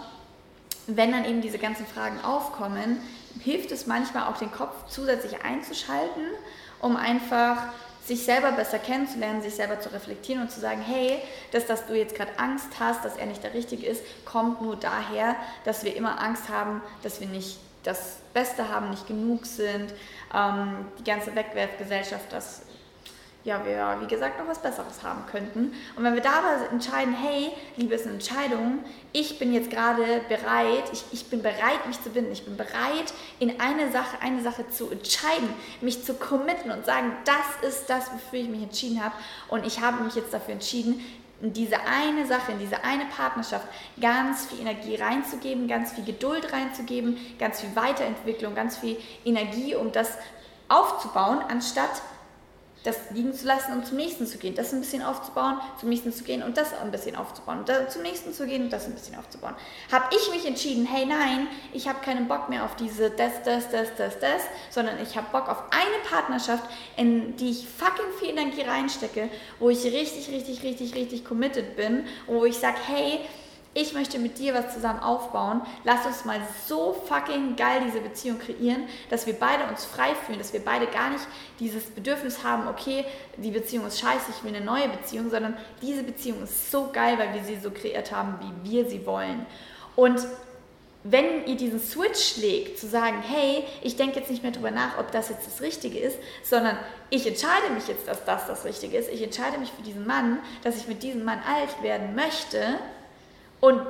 wenn 0.87 1.11
dann 1.11 1.25
eben 1.25 1.41
diese 1.41 1.59
ganzen 1.59 1.85
Fragen 1.85 2.19
aufkommen, 2.23 2.99
hilft 3.43 3.71
es 3.71 3.87
manchmal 3.87 4.27
auch 4.27 4.37
den 4.37 4.51
Kopf 4.51 4.87
zusätzlich 4.87 5.43
einzuschalten, 5.43 6.23
um 6.79 6.95
einfach 6.95 7.57
sich 8.05 8.25
selber 8.25 8.51
besser 8.51 8.79
kennenzulernen, 8.79 9.41
sich 9.41 9.53
selber 9.53 9.79
zu 9.79 9.93
reflektieren 9.93 10.41
und 10.41 10.51
zu 10.51 10.59
sagen, 10.59 10.81
hey, 10.81 11.21
dass, 11.51 11.67
dass 11.67 11.85
du 11.85 11.93
jetzt 11.93 12.15
gerade 12.15 12.31
Angst 12.37 12.67
hast, 12.79 13.05
dass 13.05 13.17
er 13.17 13.27
nicht 13.27 13.43
der 13.43 13.53
Richtige 13.53 13.85
ist, 13.85 14.01
kommt 14.25 14.61
nur 14.61 14.75
daher, 14.75 15.35
dass 15.63 15.83
wir 15.83 15.95
immer 15.95 16.19
Angst 16.19 16.49
haben, 16.49 16.81
dass 17.03 17.19
wir 17.19 17.27
nicht 17.27 17.59
das 17.83 18.17
Beste 18.33 18.69
haben, 18.69 18.89
nicht 18.89 19.07
genug 19.07 19.45
sind. 19.45 19.93
Ähm, 20.33 20.85
die 20.97 21.03
ganze 21.03 21.35
Wegwerfgesellschaft, 21.35 22.31
das 22.31 22.63
ja, 23.45 23.65
wir, 23.65 23.97
wie 24.01 24.07
gesagt, 24.07 24.37
noch 24.37 24.47
was 24.47 24.61
Besseres 24.61 25.01
haben 25.01 25.25
könnten. 25.31 25.73
Und 25.95 26.03
wenn 26.03 26.13
wir 26.13 26.21
da 26.21 26.39
aber 26.39 26.71
entscheiden, 26.71 27.13
hey, 27.13 27.51
Liebe 27.77 27.95
ist 27.95 28.05
eine 28.05 28.15
Entscheidung, 28.15 28.79
ich 29.13 29.39
bin 29.39 29.53
jetzt 29.53 29.69
gerade 29.69 30.03
bereit, 30.27 30.83
ich, 30.91 31.05
ich 31.11 31.29
bin 31.29 31.41
bereit, 31.41 31.87
mich 31.87 32.01
zu 32.01 32.09
binden, 32.09 32.33
ich 32.33 32.43
bin 32.43 32.57
bereit, 32.57 33.13
in 33.39 33.61
eine 33.61 33.91
Sache, 33.91 34.17
eine 34.21 34.41
Sache 34.41 34.67
zu 34.69 34.91
entscheiden, 34.91 35.49
mich 35.79 36.03
zu 36.03 36.15
committen 36.15 36.69
und 36.69 36.85
sagen, 36.85 37.13
das 37.23 37.69
ist 37.69 37.89
das, 37.89 38.11
wofür 38.11 38.39
ich 38.39 38.49
mich 38.49 38.63
entschieden 38.63 39.01
habe. 39.01 39.15
Und 39.47 39.65
ich 39.65 39.79
habe 39.79 40.03
mich 40.03 40.15
jetzt 40.15 40.33
dafür 40.33 40.55
entschieden, 40.55 40.99
in 41.41 41.53
diese 41.53 41.77
eine 41.79 42.27
Sache, 42.27 42.51
in 42.51 42.59
diese 42.59 42.83
eine 42.83 43.05
Partnerschaft 43.05 43.65
ganz 44.01 44.47
viel 44.47 44.59
Energie 44.59 44.95
reinzugeben, 44.95 45.69
ganz 45.69 45.93
viel 45.93 46.03
Geduld 46.03 46.51
reinzugeben, 46.51 47.17
ganz 47.39 47.61
viel 47.61 47.73
Weiterentwicklung, 47.77 48.53
ganz 48.53 48.77
viel 48.77 48.97
Energie, 49.23 49.75
um 49.75 49.93
das 49.93 50.17
aufzubauen, 50.67 51.39
anstatt 51.47 52.01
das 52.83 52.97
liegen 53.11 53.33
zu 53.33 53.45
lassen 53.45 53.73
und 53.73 53.85
zum 53.85 53.97
nächsten 53.97 54.25
zu 54.25 54.37
gehen, 54.37 54.55
das 54.55 54.73
ein 54.73 54.79
bisschen 54.79 55.03
aufzubauen, 55.03 55.59
zum 55.79 55.89
nächsten 55.89 56.13
zu 56.13 56.23
gehen 56.23 56.43
und 56.43 56.57
das 56.57 56.73
ein 56.73 56.91
bisschen 56.91 57.15
aufzubauen, 57.15 57.63
da, 57.65 57.89
zum 57.89 58.03
nächsten 58.03 58.33
zu 58.33 58.45
gehen 58.47 58.63
und 58.63 58.73
das 58.73 58.85
ein 58.85 58.93
bisschen 58.93 59.17
aufzubauen. 59.17 59.55
Habe 59.91 60.05
ich 60.15 60.31
mich 60.33 60.45
entschieden, 60.47 60.85
hey 60.85 61.05
nein, 61.05 61.47
ich 61.73 61.87
habe 61.87 61.99
keinen 61.99 62.27
Bock 62.27 62.49
mehr 62.49 62.63
auf 62.63 62.75
diese 62.75 63.09
das, 63.09 63.43
das, 63.43 63.69
das, 63.69 63.89
das, 63.97 64.19
das, 64.19 64.43
sondern 64.69 65.01
ich 65.01 65.17
habe 65.17 65.27
Bock 65.31 65.49
auf 65.49 65.63
eine 65.71 66.09
Partnerschaft, 66.09 66.63
in 66.95 67.35
die 67.35 67.51
ich 67.51 67.67
fucking 67.67 68.13
viel 68.19 68.29
Energie 68.29 68.61
reinstecke, 68.61 69.29
wo 69.59 69.69
ich 69.69 69.83
richtig, 69.83 70.29
richtig, 70.29 70.63
richtig, 70.63 70.95
richtig 70.95 71.25
committed 71.25 71.75
bin, 71.75 72.05
wo 72.27 72.45
ich 72.45 72.57
sage, 72.57 72.77
hey, 72.87 73.19
ich 73.73 73.93
möchte 73.93 74.17
mit 74.17 74.39
dir 74.39 74.53
was 74.53 74.73
zusammen 74.73 74.99
aufbauen. 74.99 75.61
Lass 75.83 76.05
uns 76.05 76.25
mal 76.25 76.39
so 76.67 76.93
fucking 77.07 77.55
geil 77.55 77.81
diese 77.85 78.01
Beziehung 78.01 78.39
kreieren, 78.39 78.83
dass 79.09 79.27
wir 79.27 79.33
beide 79.33 79.65
uns 79.67 79.85
frei 79.85 80.15
fühlen, 80.15 80.39
dass 80.39 80.53
wir 80.53 80.59
beide 80.59 80.87
gar 80.87 81.11
nicht 81.11 81.25
dieses 81.59 81.85
Bedürfnis 81.85 82.43
haben, 82.43 82.67
okay, 82.67 83.05
die 83.37 83.51
Beziehung 83.51 83.85
ist 83.85 83.99
scheiße, 83.99 84.31
ich 84.31 84.43
will 84.43 84.55
eine 84.55 84.65
neue 84.65 84.89
Beziehung, 84.89 85.29
sondern 85.29 85.55
diese 85.81 86.03
Beziehung 86.03 86.43
ist 86.43 86.71
so 86.71 86.89
geil, 86.91 87.17
weil 87.19 87.33
wir 87.33 87.43
sie 87.43 87.59
so 87.59 87.69
kreiert 87.69 88.11
haben, 88.11 88.39
wie 88.41 88.71
wir 88.71 88.89
sie 88.89 89.05
wollen. 89.05 89.45
Und 89.95 90.19
wenn 91.03 91.45
ihr 91.45 91.55
diesen 91.55 91.79
Switch 91.79 92.37
legt, 92.37 92.77
zu 92.77 92.87
sagen, 92.87 93.21
hey, 93.25 93.63
ich 93.81 93.95
denke 93.95 94.19
jetzt 94.19 94.29
nicht 94.29 94.43
mehr 94.43 94.51
darüber 94.51 94.71
nach, 94.71 94.97
ob 94.97 95.11
das 95.11 95.29
jetzt 95.29 95.47
das 95.47 95.61
Richtige 95.61 95.97
ist, 95.97 96.17
sondern 96.43 96.77
ich 97.09 97.25
entscheide 97.25 97.69
mich 97.73 97.87
jetzt, 97.87 98.07
dass 98.07 98.25
das 98.25 98.47
das 98.47 98.65
Richtige 98.65 98.97
ist, 98.97 99.09
ich 99.09 99.21
entscheide 99.21 99.57
mich 99.59 99.71
für 99.71 99.81
diesen 99.81 100.05
Mann, 100.05 100.39
dass 100.63 100.75
ich 100.75 100.87
mit 100.87 101.03
diesem 101.03 101.23
Mann 101.23 101.39
alt 101.47 101.81
werden 101.83 102.15
möchte, 102.15 102.79
und 103.59 103.81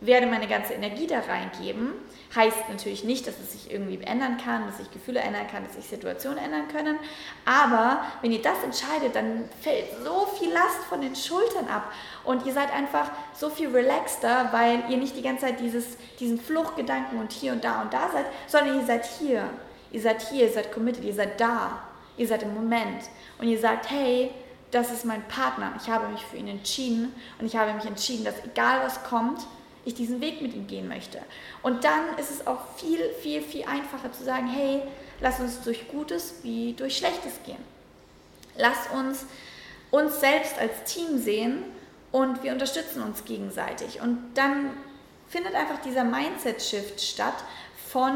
werde 0.00 0.26
meine 0.26 0.48
ganze 0.48 0.72
Energie 0.72 1.06
da 1.06 1.20
reingeben. 1.20 1.92
Heißt 2.34 2.68
natürlich 2.68 3.04
nicht, 3.04 3.26
dass 3.26 3.38
es 3.40 3.52
sich 3.52 3.72
irgendwie 3.72 4.00
ändern 4.04 4.38
kann, 4.38 4.66
dass 4.66 4.78
sich 4.78 4.90
Gefühle 4.92 5.20
ändern 5.20 5.46
kann, 5.48 5.64
dass 5.64 5.74
sich 5.74 5.86
Situationen 5.86 6.38
ändern 6.38 6.68
können. 6.68 6.96
Aber 7.44 8.04
wenn 8.22 8.32
ihr 8.32 8.40
das 8.40 8.62
entscheidet, 8.62 9.14
dann 9.14 9.48
fällt 9.60 9.86
so 10.04 10.26
viel 10.38 10.52
Last 10.52 10.84
von 10.88 11.00
den 11.00 11.16
Schultern 11.16 11.66
ab. 11.68 11.92
Und 12.24 12.46
ihr 12.46 12.52
seid 12.52 12.72
einfach 12.72 13.10
so 13.34 13.50
viel 13.50 13.68
relaxter, 13.70 14.48
weil 14.52 14.84
ihr 14.88 14.96
nicht 14.96 15.16
die 15.16 15.22
ganze 15.22 15.46
Zeit 15.46 15.60
dieses, 15.60 15.96
diesen 16.20 16.40
Fluchtgedanken 16.40 17.18
und 17.18 17.32
hier 17.32 17.52
und 17.52 17.64
da 17.64 17.82
und 17.82 17.92
da 17.92 18.10
seid, 18.12 18.26
sondern 18.46 18.78
ihr 18.78 18.86
seid 18.86 19.04
hier. 19.04 19.50
Ihr 19.92 20.00
seid 20.00 20.22
hier, 20.22 20.46
ihr 20.46 20.52
seid 20.52 20.72
committed, 20.72 21.04
ihr 21.04 21.14
seid 21.14 21.40
da. 21.40 21.82
Ihr 22.16 22.28
seid 22.28 22.44
im 22.44 22.54
Moment. 22.54 23.02
Und 23.38 23.48
ihr 23.48 23.58
sagt, 23.58 23.90
hey, 23.90 24.30
das 24.70 24.90
ist 24.92 25.04
mein 25.04 25.26
Partner. 25.28 25.72
Ich 25.80 25.88
habe 25.88 26.08
mich 26.08 26.24
für 26.24 26.36
ihn 26.36 26.48
entschieden 26.48 27.12
und 27.38 27.46
ich 27.46 27.56
habe 27.56 27.72
mich 27.72 27.84
entschieden, 27.84 28.24
dass 28.24 28.44
egal 28.44 28.80
was 28.84 29.02
kommt, 29.04 29.40
ich 29.84 29.94
diesen 29.94 30.20
Weg 30.20 30.42
mit 30.42 30.54
ihm 30.54 30.66
gehen 30.66 30.88
möchte. 30.88 31.18
Und 31.62 31.84
dann 31.84 32.18
ist 32.18 32.30
es 32.30 32.46
auch 32.46 32.60
viel, 32.76 33.00
viel, 33.22 33.42
viel 33.42 33.64
einfacher 33.64 34.12
zu 34.12 34.24
sagen, 34.24 34.46
hey, 34.46 34.82
lass 35.20 35.40
uns 35.40 35.62
durch 35.62 35.88
Gutes 35.88 36.34
wie 36.42 36.74
durch 36.74 36.96
Schlechtes 36.98 37.34
gehen. 37.44 37.64
Lass 38.56 38.88
uns 38.94 39.26
uns 39.90 40.20
selbst 40.20 40.58
als 40.58 40.84
Team 40.84 41.18
sehen 41.18 41.64
und 42.12 42.42
wir 42.42 42.52
unterstützen 42.52 43.02
uns 43.02 43.24
gegenseitig. 43.24 44.00
Und 44.00 44.18
dann 44.34 44.70
findet 45.28 45.54
einfach 45.54 45.80
dieser 45.80 46.04
Mindset-Shift 46.04 47.00
statt 47.00 47.34
von 47.88 48.12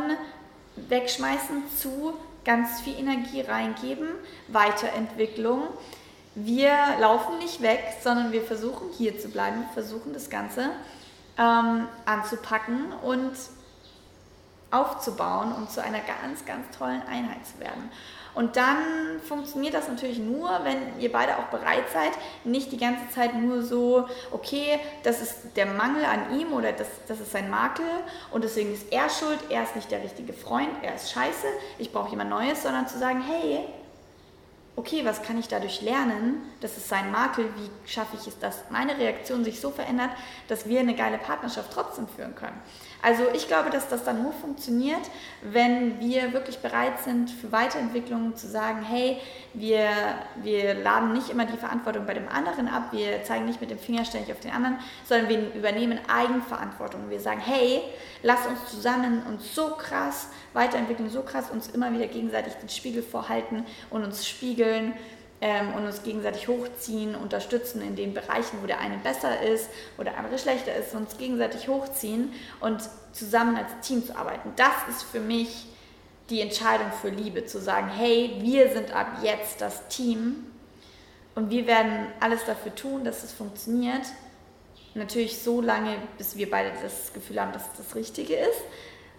wegschmeißen 0.77 1.63
zu 1.81 2.15
ganz 2.45 2.81
viel 2.81 2.99
Energie 2.99 3.41
reingeben, 3.41 4.09
Weiterentwicklung, 4.49 5.63
wir 6.35 6.75
laufen 7.01 7.39
nicht 7.39 7.63
weg, 7.63 7.81
sondern 8.03 8.33
wir 8.33 8.43
versuchen 8.43 8.89
hier 8.97 9.19
zu 9.19 9.29
bleiben, 9.29 9.65
versuchen 9.73 10.13
das 10.13 10.31
Ganze 10.31 10.71
ähm, 11.39 11.87
anzupacken 12.05 12.93
und 13.03 13.33
aufzubauen 14.71 15.53
und 15.53 15.71
zu 15.71 15.83
einer 15.83 16.01
ganz, 16.01 16.45
ganz 16.45 16.77
tollen 16.77 17.03
Einheit 17.03 17.47
zu 17.47 17.61
werden. 17.61 17.91
Und 18.35 18.57
dann 18.57 19.21
funktioniert 19.25 19.75
das 19.75 19.89
natürlich 19.89 20.19
nur, 20.19 20.51
wenn 20.65 20.99
ihr 20.99 21.13
beide 21.13 21.39
auch 21.39 21.45
bereit 21.45 21.85
seid, 21.93 22.11
nicht 22.43 22.73
die 22.73 22.79
ganze 22.79 23.09
Zeit 23.11 23.37
nur 23.37 23.63
so, 23.63 24.09
okay, 24.33 24.81
das 25.05 25.23
ist 25.23 25.57
der 25.57 25.67
Mangel 25.67 26.05
an 26.05 26.37
ihm 26.37 26.53
oder 26.53 26.73
das, 26.73 26.89
das 27.07 27.21
ist 27.21 27.31
sein 27.31 27.49
Makel 27.49 27.87
und 28.33 28.43
deswegen 28.43 28.75
ist 28.75 28.93
er 28.93 29.09
schuld, 29.09 29.39
er 29.51 29.63
ist 29.63 29.77
nicht 29.77 29.93
der 29.93 30.03
richtige 30.03 30.33
Freund, 30.33 30.71
er 30.83 30.97
ist 30.97 31.13
scheiße, 31.13 31.47
ich 31.79 31.93
brauche 31.93 32.11
jemand 32.11 32.31
Neues, 32.31 32.65
sondern 32.65 32.89
zu 32.89 32.99
sagen, 32.99 33.23
hey, 33.23 33.69
okay, 34.77 35.05
was 35.05 35.23
kann 35.23 35.39
ich 35.39 35.49
dadurch 35.49 35.83
lernen? 35.83 36.43
Das 36.61 36.77
ist 36.77 36.89
sein 36.89 37.11
Makel, 37.11 37.47
wie 37.57 37.71
schaffe 37.91 38.17
ich 38.21 38.27
es, 38.27 38.39
dass 38.39 38.71
meine 38.71 38.99
Reaktion 38.99 39.45
sich 39.45 39.61
so 39.61 39.71
verändert, 39.71 40.11
dass 40.49 40.69
wir 40.69 40.81
eine 40.81 40.95
geile 40.95 41.19
Partnerschaft 41.19 41.73
trotzdem 41.73 42.09
führen 42.09 42.35
können. 42.35 42.61
Also 43.05 43.25
ich 43.35 43.49
glaube, 43.49 43.69
dass 43.69 43.91
das 43.91 44.03
dann 44.03 44.23
nur 44.23 44.33
funktioniert, 44.33 45.03
wenn 45.43 46.01
wir 46.01 46.33
wirklich 46.33 46.61
bereit 46.61 47.01
sind 47.01 47.31
für 47.31 47.53
Weiterentwicklungen 47.53 48.35
zu 48.35 48.49
sagen, 48.49 48.83
hey, 48.83 49.19
wir, 49.53 49.91
wir 50.37 50.73
laden 50.73 51.13
nicht 51.13 51.29
immer 51.29 51.45
die 51.45 51.59
Verantwortung 51.59 52.07
bei 52.07 52.15
dem 52.15 52.27
anderen 52.29 52.67
ab, 52.67 52.93
wir 52.93 53.23
zeigen 53.23 53.45
nicht 53.45 53.61
mit 53.61 53.71
dem 53.71 53.79
Finger 53.79 54.07
ständig 54.07 54.33
auf 54.33 54.41
den 54.41 54.53
anderen, 54.53 54.79
sondern 55.05 55.29
wir 55.29 55.55
übernehmen 55.55 55.99
Eigenverantwortung. 56.09 57.11
Wir 57.11 57.21
sagen, 57.21 57.41
hey, 57.45 57.83
lass 58.23 58.47
uns 58.47 58.71
zusammen 58.71 59.23
uns 59.29 59.55
so 59.55 59.73
krass 59.77 60.29
weiterentwickeln, 60.55 61.11
so 61.11 61.21
krass 61.21 61.51
uns 61.51 61.69
immer 61.69 61.93
wieder 61.93 62.07
gegenseitig 62.07 62.55
den 62.55 62.71
Spiegel 62.71 63.03
vorhalten 63.03 63.67
und 63.91 64.03
uns 64.03 64.27
spiegeln 64.27 64.95
ähm, 65.45 65.75
und 65.75 65.85
uns 65.85 66.03
gegenseitig 66.03 66.49
hochziehen, 66.49 67.15
unterstützen 67.15 67.83
in 67.83 67.97
den 67.97 68.15
Bereichen, 68.15 68.63
wo 68.63 68.67
der 68.67 68.81
eine 68.81 68.97
besser 68.97 69.43
ist 69.43 69.69
oder 69.99 70.13
der 70.13 70.19
andere 70.19 70.39
schlechter 70.39 70.75
ist, 70.75 70.95
uns 70.95 71.19
gegenseitig 71.19 71.69
hochziehen 71.69 72.33
und 72.61 72.81
zusammen 73.13 73.55
als 73.55 73.87
Team 73.87 74.03
zu 74.07 74.17
arbeiten. 74.17 74.55
Das 74.57 74.73
ist 74.89 75.03
für 75.03 75.21
mich 75.21 75.67
die 76.31 76.41
Entscheidung 76.41 76.91
für 76.93 77.11
Liebe, 77.11 77.45
zu 77.45 77.61
sagen, 77.61 77.91
hey, 77.95 78.39
wir 78.41 78.73
sind 78.73 78.95
ab 78.95 79.19
jetzt 79.23 79.61
das 79.61 79.87
Team 79.89 80.47
und 81.35 81.51
wir 81.51 81.67
werden 81.67 82.07
alles 82.21 82.47
dafür 82.47 82.75
tun, 82.75 83.05
dass 83.05 83.23
es 83.23 83.33
funktioniert. 83.33 84.07
Natürlich 84.95 85.43
so 85.43 85.61
lange, 85.61 85.99
bis 86.17 86.39
wir 86.39 86.49
beide 86.49 86.73
das 86.83 87.13
Gefühl 87.13 87.39
haben, 87.39 87.53
dass 87.53 87.65
es 87.65 87.87
das 87.87 87.95
Richtige 87.95 88.35
ist 88.35 88.63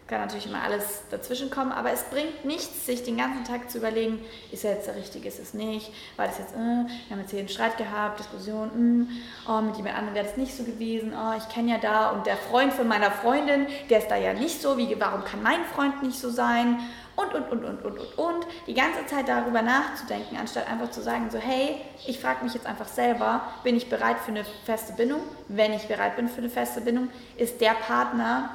kann 0.07 0.21
natürlich 0.21 0.45
immer 0.45 0.61
alles 0.61 1.01
dazwischen 1.09 1.49
kommen, 1.49 1.71
aber 1.71 1.91
es 1.91 2.03
bringt 2.03 2.45
nichts, 2.45 2.85
sich 2.85 3.03
den 3.03 3.17
ganzen 3.17 3.43
Tag 3.43 3.71
zu 3.71 3.79
überlegen, 3.79 4.19
ist 4.51 4.63
er 4.63 4.73
jetzt 4.75 4.87
der 4.87 4.95
Richtige, 4.95 5.27
ist 5.27 5.39
es 5.39 5.55
nicht, 5.55 5.91
war 6.15 6.27
das 6.27 6.37
jetzt, 6.37 6.53
äh, 6.53 6.57
wir 6.57 7.09
haben 7.09 7.21
jetzt 7.21 7.31
hier 7.31 7.39
einen 7.39 7.49
Streit 7.49 7.77
gehabt, 7.77 8.19
Diskussion, 8.19 8.67
mh, 8.67 8.75
hm, 8.75 9.09
oh, 9.49 9.61
mit 9.61 9.77
jemand 9.77 9.97
anderem 9.97 10.15
wäre 10.15 10.25
das 10.27 10.37
nicht 10.37 10.55
so 10.55 10.63
gewesen, 10.63 11.13
oh, 11.15 11.35
ich 11.37 11.49
kenne 11.49 11.71
ja 11.71 11.77
da 11.79 12.11
und 12.11 12.27
der 12.27 12.37
Freund 12.37 12.71
von 12.71 12.87
meiner 12.87 13.09
Freundin, 13.09 13.65
der 13.89 13.97
ist 13.99 14.09
da 14.09 14.15
ja 14.15 14.33
nicht 14.33 14.61
so, 14.61 14.77
wie, 14.77 14.95
warum 14.99 15.23
kann 15.25 15.41
mein 15.41 15.65
Freund 15.65 16.03
nicht 16.03 16.19
so 16.19 16.29
sein 16.29 16.79
und, 17.15 17.33
und, 17.33 17.49
und, 17.49 17.63
und, 17.63 17.85
und, 17.85 17.97
und, 17.97 18.17
und, 18.17 18.47
die 18.67 18.73
ganze 18.73 19.05
Zeit 19.07 19.27
darüber 19.27 19.61
nachzudenken, 19.61 20.37
anstatt 20.37 20.69
einfach 20.69 20.91
zu 20.91 21.01
sagen, 21.01 21.29
so, 21.31 21.39
hey, 21.39 21.81
ich 22.05 22.19
frage 22.19 22.43
mich 22.43 22.53
jetzt 22.53 22.67
einfach 22.67 22.87
selber, 22.87 23.41
bin 23.63 23.75
ich 23.75 23.89
bereit 23.89 24.19
für 24.19 24.31
eine 24.31 24.43
feste 24.65 24.93
Bindung? 24.93 25.21
Wenn 25.47 25.73
ich 25.73 25.87
bereit 25.87 26.15
bin 26.15 26.27
für 26.27 26.39
eine 26.39 26.49
feste 26.49 26.81
Bindung, 26.81 27.09
ist 27.37 27.61
der 27.61 27.71
Partner, 27.71 28.51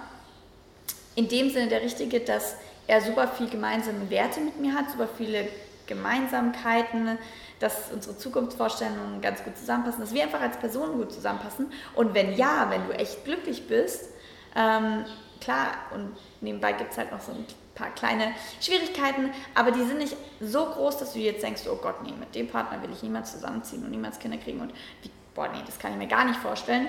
in 1.15 1.29
dem 1.29 1.51
Sinne 1.51 1.69
der 1.69 1.83
Richtige, 1.83 2.21
dass 2.21 2.57
er 2.87 3.01
super 3.01 3.29
viel 3.29 3.49
gemeinsame 3.49 4.11
Werte 4.11 4.41
mit 4.41 4.59
mir 4.61 4.75
hat, 4.75 4.91
super 4.91 5.09
viele 5.17 5.49
Gemeinsamkeiten, 5.87 7.19
dass 7.59 7.91
unsere 7.93 8.17
Zukunftsvorstellungen 8.17 9.21
ganz 9.21 9.45
gut 9.45 9.57
zusammenpassen, 9.57 10.01
dass 10.01 10.15
wir 10.15 10.23
einfach 10.23 10.41
als 10.41 10.57
Personen 10.57 10.99
gut 10.99 11.13
zusammenpassen. 11.13 11.73
Und 11.95 12.15
wenn 12.15 12.35
ja, 12.35 12.67
wenn 12.71 12.87
du 12.87 12.93
echt 12.95 13.25
glücklich 13.25 13.69
bist, 13.69 14.09
ähm, 14.57 15.05
klar, 15.41 15.73
und 15.95 16.17
nebenbei 16.41 16.73
gibt 16.73 16.93
es 16.93 16.99
halt 16.99 17.13
noch 17.13 17.21
so 17.21 17.33
ein 17.33 17.45
paar 17.75 17.91
kleine 17.91 18.33
Schwierigkeiten, 18.61 19.31
aber 19.55 19.73
die 19.73 19.85
sind 19.85 19.99
nicht 19.99 20.17
so 20.41 20.67
groß, 20.67 20.99
dass 20.99 21.13
du 21.13 21.19
jetzt 21.19 21.43
denkst, 21.43 21.63
oh 21.71 21.77
Gott, 21.77 22.03
nee, 22.03 22.13
mit 22.19 22.35
dem 22.35 22.49
Partner 22.49 22.83
will 22.83 22.91
ich 22.93 23.03
niemals 23.03 23.33
zusammenziehen 23.33 23.85
und 23.85 23.91
niemals 23.91 24.19
Kinder 24.19 24.39
kriegen 24.39 24.61
und 24.61 24.73
wie, 25.03 25.11
boah, 25.35 25.49
nee, 25.49 25.63
das 25.67 25.79
kann 25.79 25.93
ich 25.93 25.99
mir 25.99 26.09
gar 26.09 26.25
nicht 26.25 26.39
vorstellen. 26.39 26.89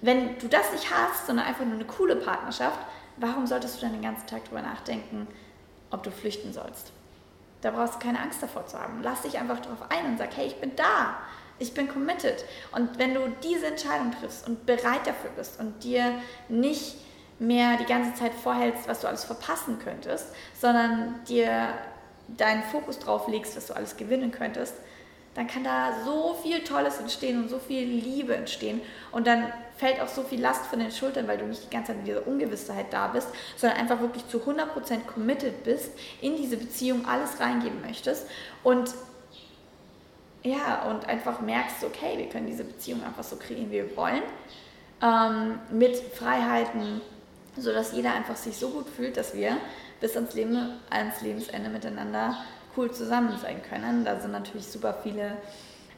Wenn 0.00 0.38
du 0.38 0.48
das 0.48 0.72
nicht 0.72 0.90
hast, 0.90 1.26
sondern 1.26 1.46
einfach 1.46 1.64
nur 1.64 1.74
eine 1.74 1.84
coole 1.84 2.16
Partnerschaft, 2.16 2.78
warum 3.16 3.46
solltest 3.46 3.76
du 3.76 3.80
dann 3.82 3.92
den 3.92 4.02
ganzen 4.02 4.26
Tag 4.26 4.44
darüber 4.44 4.62
nachdenken, 4.62 5.26
ob 5.90 6.02
du 6.02 6.10
flüchten 6.10 6.52
sollst? 6.52 6.92
Da 7.60 7.70
brauchst 7.70 7.94
du 7.94 7.98
keine 7.98 8.20
Angst 8.20 8.42
davor 8.42 8.66
zu 8.66 8.78
haben. 8.78 9.00
Lass 9.02 9.22
dich 9.22 9.38
einfach 9.38 9.60
darauf 9.60 9.90
ein 9.90 10.06
und 10.06 10.18
sag, 10.18 10.36
hey, 10.36 10.46
ich 10.46 10.60
bin 10.60 10.76
da. 10.76 11.16
Ich 11.58 11.72
bin 11.72 11.88
committed. 11.88 12.44
Und 12.72 12.98
wenn 12.98 13.14
du 13.14 13.32
diese 13.42 13.66
Entscheidung 13.66 14.12
triffst 14.12 14.46
und 14.46 14.66
bereit 14.66 15.06
dafür 15.06 15.30
bist 15.36 15.58
und 15.58 15.82
dir 15.82 16.20
nicht 16.48 16.96
mehr 17.38 17.76
die 17.78 17.86
ganze 17.86 18.14
Zeit 18.14 18.34
vorhältst, 18.34 18.88
was 18.88 19.00
du 19.00 19.08
alles 19.08 19.24
verpassen 19.24 19.78
könntest, 19.78 20.34
sondern 20.58 21.24
dir 21.24 21.68
deinen 22.28 22.62
Fokus 22.62 22.98
drauf 22.98 23.28
legst, 23.28 23.56
was 23.56 23.66
du 23.66 23.76
alles 23.76 23.96
gewinnen 23.96 24.32
könntest, 24.32 24.74
dann 25.36 25.46
kann 25.46 25.62
da 25.62 25.92
so 26.04 26.34
viel 26.42 26.64
Tolles 26.64 26.98
entstehen 26.98 27.42
und 27.42 27.50
so 27.50 27.58
viel 27.58 27.84
Liebe 27.84 28.34
entstehen. 28.34 28.80
Und 29.12 29.26
dann 29.26 29.52
fällt 29.76 30.00
auch 30.00 30.08
so 30.08 30.22
viel 30.22 30.40
Last 30.40 30.64
von 30.66 30.78
den 30.78 30.90
Schultern, 30.90 31.28
weil 31.28 31.36
du 31.36 31.44
nicht 31.44 31.64
die 31.64 31.70
ganze 31.70 31.92
Zeit 31.92 31.98
in 31.98 32.04
dieser 32.06 32.26
Ungewissheit 32.26 32.86
da 32.90 33.08
bist, 33.08 33.28
sondern 33.54 33.78
einfach 33.78 34.00
wirklich 34.00 34.26
zu 34.28 34.38
100% 34.38 35.04
committed 35.06 35.62
bist, 35.62 35.90
in 36.22 36.36
diese 36.36 36.56
Beziehung 36.56 37.04
alles 37.06 37.38
reingeben 37.38 37.82
möchtest 37.82 38.26
und 38.64 38.94
ja, 40.42 40.84
und 40.88 41.06
einfach 41.06 41.40
merkst, 41.40 41.84
okay, 41.84 42.16
wir 42.16 42.28
können 42.28 42.46
diese 42.46 42.64
Beziehung 42.64 43.04
einfach 43.04 43.24
so 43.24 43.36
kreieren, 43.36 43.70
wie 43.70 43.82
wir 43.82 43.96
wollen, 43.96 44.22
ähm, 45.02 45.58
mit 45.70 45.96
Freiheiten, 45.96 47.00
sodass 47.58 47.92
jeder 47.92 48.14
einfach 48.14 48.36
sich 48.36 48.56
so 48.56 48.70
gut 48.70 48.88
fühlt, 48.88 49.16
dass 49.16 49.34
wir 49.34 49.56
bis 50.00 50.14
ans, 50.14 50.34
Leben, 50.34 50.78
ans 50.88 51.20
Lebensende 51.20 51.68
miteinander 51.68 52.36
cool 52.76 52.90
zusammen 52.92 53.36
sein 53.38 53.62
können. 53.62 54.04
Da 54.04 54.20
sind 54.20 54.32
natürlich 54.32 54.66
super 54.66 54.94
viele 55.02 55.36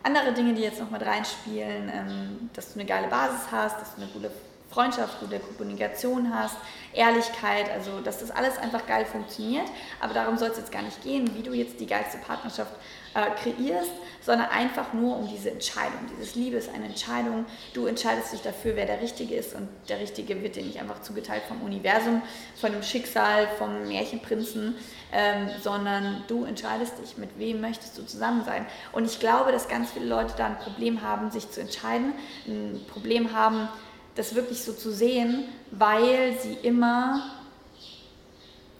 andere 0.02 0.32
Dinge, 0.32 0.54
die 0.54 0.62
jetzt 0.62 0.80
noch 0.80 0.90
mit 0.90 1.04
reinspielen, 1.04 1.90
ähm, 1.92 2.50
dass 2.54 2.72
du 2.72 2.80
eine 2.80 2.88
geile 2.88 3.08
Basis 3.08 3.50
hast, 3.50 3.80
dass 3.80 3.94
du 3.94 4.02
eine 4.02 4.10
gute 4.10 4.30
Freundschaft, 4.70 5.20
gute 5.20 5.38
Kommunikation 5.38 6.34
hast, 6.34 6.56
Ehrlichkeit, 6.92 7.70
also 7.70 8.00
dass 8.00 8.18
das 8.18 8.30
alles 8.30 8.58
einfach 8.58 8.86
geil 8.86 9.04
funktioniert. 9.04 9.66
Aber 10.00 10.14
darum 10.14 10.36
soll 10.36 10.48
es 10.48 10.58
jetzt 10.58 10.72
gar 10.72 10.82
nicht 10.82 11.02
gehen, 11.02 11.30
wie 11.34 11.42
du 11.42 11.52
jetzt 11.52 11.80
die 11.80 11.86
geilste 11.86 12.18
Partnerschaft 12.18 12.72
äh, 13.14 13.30
kreierst, 13.42 13.90
sondern 14.20 14.48
einfach 14.48 14.92
nur 14.92 15.16
um 15.16 15.28
diese 15.28 15.50
Entscheidung. 15.50 15.98
Dieses 16.10 16.34
Liebe 16.34 16.56
ist 16.56 16.68
eine 16.72 16.86
Entscheidung. 16.86 17.46
Du 17.72 17.86
entscheidest 17.86 18.32
dich 18.32 18.42
dafür, 18.42 18.76
wer 18.76 18.86
der 18.86 19.00
Richtige 19.00 19.34
ist 19.34 19.54
und 19.54 19.68
der 19.88 20.00
Richtige 20.00 20.42
wird 20.42 20.56
dir 20.56 20.62
nicht 20.62 20.80
einfach 20.80 21.00
zugeteilt 21.00 21.42
vom 21.48 21.62
Universum, 21.62 22.22
von 22.60 22.72
dem 22.72 22.82
Schicksal, 22.82 23.48
vom 23.58 23.88
Märchenprinzen, 23.88 24.76
ähm, 25.12 25.48
sondern 25.62 26.24
du 26.28 26.44
entscheidest 26.44 26.98
dich, 26.98 27.16
mit 27.16 27.38
wem 27.38 27.60
möchtest 27.60 27.96
du 27.96 28.04
zusammen 28.04 28.44
sein. 28.44 28.66
Und 28.92 29.06
ich 29.06 29.18
glaube, 29.18 29.52
dass 29.52 29.68
ganz 29.68 29.92
viele 29.92 30.06
Leute 30.06 30.34
da 30.36 30.46
ein 30.46 30.58
Problem 30.58 31.02
haben, 31.02 31.30
sich 31.30 31.50
zu 31.50 31.60
entscheiden, 31.60 32.12
ein 32.46 32.84
Problem 32.88 33.32
haben, 33.32 33.68
das 34.14 34.34
wirklich 34.34 34.62
so 34.62 34.72
zu 34.72 34.90
sehen, 34.90 35.44
weil 35.70 36.36
sie 36.40 36.54
immer 36.54 37.22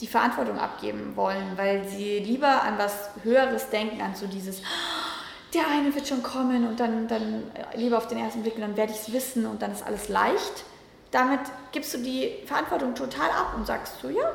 die 0.01 0.07
Verantwortung 0.07 0.59
abgeben 0.59 1.17
wollen, 1.17 1.57
weil 1.57 1.87
sie 1.88 2.19
lieber 2.19 2.62
an 2.62 2.79
was 2.79 3.11
Höheres 3.23 3.71
denken, 3.71 4.01
an 4.01 4.14
so 4.14 4.27
dieses, 4.27 4.62
der 5.55 5.67
eine 5.69 5.95
wird 5.95 6.07
schon 6.07 6.23
kommen 6.23 6.67
und 6.69 6.79
dann, 6.79 7.09
dann 7.09 7.45
lieber 7.75 7.99
auf 7.99 8.07
den 8.07 8.19
ersten 8.19 8.43
Blick 8.43 8.55
und 8.57 8.62
dann 8.62 8.77
werde 8.77 8.93
ich 8.93 9.01
es 9.01 9.12
wissen 9.12 9.47
und 9.47 9.62
dann 9.62 9.73
ist 9.73 9.85
alles 9.85 10.09
leicht. 10.09 10.64
Damit 11.11 11.41
gibst 11.73 11.95
du 11.95 11.99
die 11.99 12.35
Verantwortung 12.47 12.95
total 12.95 13.31
ab 13.31 13.55
und 13.57 13.67
sagst 13.67 14.01
so, 14.01 14.09
ja, 14.09 14.31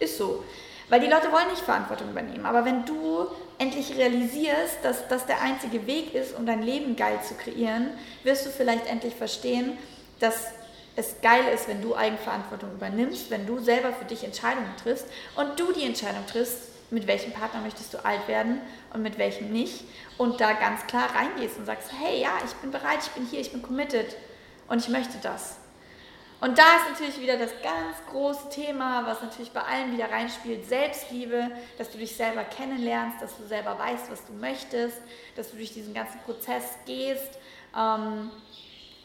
ist 0.00 0.18
so. 0.18 0.44
Weil 0.88 1.00
die 1.00 1.06
Leute 1.06 1.32
wollen 1.32 1.48
nicht 1.50 1.62
Verantwortung 1.62 2.10
übernehmen. 2.10 2.46
Aber 2.46 2.64
wenn 2.64 2.84
du 2.84 3.26
endlich 3.58 3.96
realisierst, 3.96 4.78
dass 4.82 5.08
das 5.08 5.26
der 5.26 5.40
einzige 5.40 5.86
Weg 5.86 6.14
ist, 6.14 6.36
um 6.36 6.46
dein 6.46 6.62
Leben 6.62 6.94
geil 6.94 7.18
zu 7.26 7.34
kreieren, 7.34 7.90
wirst 8.22 8.46
du 8.46 8.50
vielleicht 8.50 8.86
endlich 8.86 9.14
verstehen, 9.14 9.76
dass 10.20 10.48
es 10.96 11.20
geil 11.20 11.44
ist, 11.54 11.68
wenn 11.68 11.82
du 11.82 11.94
Eigenverantwortung 11.94 12.72
übernimmst, 12.72 13.30
wenn 13.30 13.46
du 13.46 13.58
selber 13.58 13.92
für 13.92 14.06
dich 14.06 14.24
Entscheidungen 14.24 14.74
triffst 14.82 15.06
und 15.36 15.60
du 15.60 15.72
die 15.72 15.84
Entscheidung 15.84 16.26
triffst, 16.26 16.70
mit 16.90 17.06
welchem 17.06 17.32
Partner 17.32 17.60
möchtest 17.60 17.92
du 17.92 18.04
alt 18.04 18.26
werden 18.28 18.60
und 18.92 19.02
mit 19.02 19.18
welchem 19.18 19.50
nicht 19.50 19.84
und 20.18 20.40
da 20.40 20.52
ganz 20.52 20.86
klar 20.86 21.08
reingehst 21.14 21.58
und 21.58 21.66
sagst, 21.66 21.90
hey, 21.92 22.20
ja, 22.20 22.30
ich 22.44 22.52
bin 22.54 22.70
bereit, 22.70 23.00
ich 23.02 23.10
bin 23.10 23.26
hier, 23.26 23.40
ich 23.40 23.52
bin 23.52 23.62
committed 23.62 24.16
und 24.68 24.78
ich 24.78 24.88
möchte 24.88 25.18
das. 25.22 25.58
Und 26.38 26.58
da 26.58 26.76
ist 26.76 26.90
natürlich 26.90 27.20
wieder 27.20 27.38
das 27.38 27.50
ganz 27.62 27.96
große 28.10 28.50
Thema, 28.50 29.06
was 29.06 29.22
natürlich 29.22 29.52
bei 29.52 29.62
allen 29.62 29.92
wieder 29.92 30.10
reinspielt, 30.10 30.68
Selbstliebe, 30.68 31.50
dass 31.78 31.90
du 31.90 31.98
dich 31.98 32.14
selber 32.14 32.44
kennenlernst, 32.44 33.22
dass 33.22 33.36
du 33.38 33.46
selber 33.46 33.78
weißt, 33.78 34.10
was 34.10 34.24
du 34.26 34.34
möchtest, 34.34 34.98
dass 35.34 35.50
du 35.50 35.56
durch 35.56 35.72
diesen 35.72 35.94
ganzen 35.94 36.20
Prozess 36.20 36.64
gehst. 36.84 37.38
Ähm, 37.74 38.30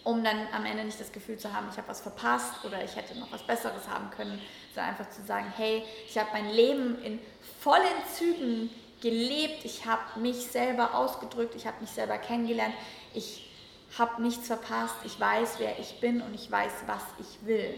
um 0.04 0.24
dann 0.24 0.48
am 0.54 0.66
Ende 0.66 0.84
nicht 0.84 1.00
das 1.00 1.12
Gefühl 1.12 1.38
zu 1.38 1.54
haben, 1.54 1.68
ich 1.72 1.78
habe 1.78 1.88
was 1.88 2.02
verpasst 2.02 2.66
oder 2.66 2.84
ich 2.84 2.96
hätte 2.96 3.18
noch 3.20 3.32
was 3.32 3.44
Besseres 3.44 3.88
haben 3.88 4.10
können, 4.10 4.42
sondern 4.74 4.92
einfach 4.92 5.10
zu 5.10 5.24
sagen, 5.24 5.54
hey, 5.56 5.84
ich 6.08 6.18
habe 6.18 6.30
mein 6.34 6.50
Leben 6.50 7.02
in 7.04 7.20
vollen 7.60 7.84
Zügen 8.14 8.70
gelebt, 9.02 9.64
ich 9.66 9.86
habe 9.86 10.20
mich 10.20 10.48
selber 10.48 10.96
ausgedrückt, 10.96 11.56
ich 11.56 11.68
habe 11.68 11.82
mich 11.82 11.92
selber 11.92 12.18
kennengelernt, 12.18 12.74
ich 13.14 13.52
habe 13.98 14.22
nichts 14.22 14.48
verpasst, 14.48 14.96
ich 15.04 15.20
weiß, 15.20 15.56
wer 15.60 15.78
ich 15.80 16.00
bin 16.00 16.22
und 16.22 16.34
ich 16.34 16.50
weiß, 16.50 16.72
was 16.88 17.04
ich 17.20 17.46
will. 17.46 17.76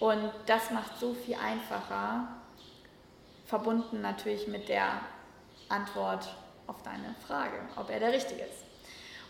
Und 0.00 0.30
das 0.46 0.70
macht 0.70 0.98
so 0.98 1.14
viel 1.14 1.36
einfacher, 1.36 2.28
verbunden 3.46 4.00
natürlich 4.00 4.46
mit 4.46 4.68
der 4.68 5.00
Antwort 5.68 6.28
auf 6.66 6.82
deine 6.82 7.14
Frage, 7.26 7.60
ob 7.76 7.90
er 7.90 8.00
der 8.00 8.12
Richtige 8.12 8.42
ist. 8.42 8.69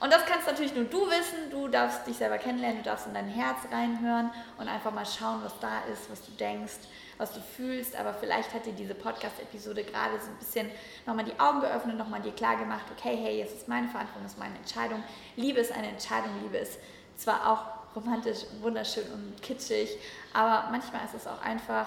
Und 0.00 0.10
das 0.10 0.24
kannst 0.24 0.46
natürlich 0.46 0.74
nur 0.74 0.84
du 0.84 1.06
wissen. 1.06 1.50
Du 1.50 1.68
darfst 1.68 2.06
dich 2.06 2.16
selber 2.16 2.38
kennenlernen, 2.38 2.78
du 2.78 2.84
darfst 2.84 3.06
in 3.06 3.12
dein 3.12 3.28
Herz 3.28 3.58
reinhören 3.70 4.30
und 4.56 4.66
einfach 4.66 4.92
mal 4.92 5.04
schauen, 5.04 5.40
was 5.44 5.52
da 5.60 5.82
ist, 5.92 6.10
was 6.10 6.24
du 6.24 6.32
denkst, 6.32 6.88
was 7.18 7.32
du 7.34 7.40
fühlst. 7.40 7.94
Aber 7.96 8.14
vielleicht 8.14 8.54
hat 8.54 8.64
dir 8.64 8.72
diese 8.72 8.94
Podcast-Episode 8.94 9.84
gerade 9.84 10.18
so 10.18 10.30
ein 10.30 10.36
bisschen 10.38 10.70
nochmal 11.06 11.26
die 11.26 11.38
Augen 11.38 11.60
geöffnet, 11.60 11.98
nochmal 11.98 12.22
dir 12.22 12.32
klar 12.32 12.56
gemacht, 12.56 12.86
okay, 12.96 13.14
hey, 13.14 13.38
jetzt 13.38 13.54
ist 13.54 13.68
meine 13.68 13.88
Verantwortung, 13.88 14.22
das 14.22 14.32
ist 14.32 14.38
meine 14.38 14.56
Entscheidung. 14.56 15.04
Liebe 15.36 15.60
ist 15.60 15.70
eine 15.70 15.88
Entscheidung, 15.88 16.30
Liebe 16.42 16.56
ist 16.56 16.78
zwar 17.18 17.52
auch 17.52 17.94
romantisch, 17.94 18.38
wunderschön 18.62 19.04
und 19.12 19.42
kitschig, 19.42 19.90
aber 20.32 20.70
manchmal 20.70 21.04
ist 21.04 21.14
es 21.14 21.26
auch 21.26 21.42
einfach 21.42 21.86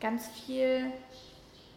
ganz 0.00 0.28
viel 0.28 0.92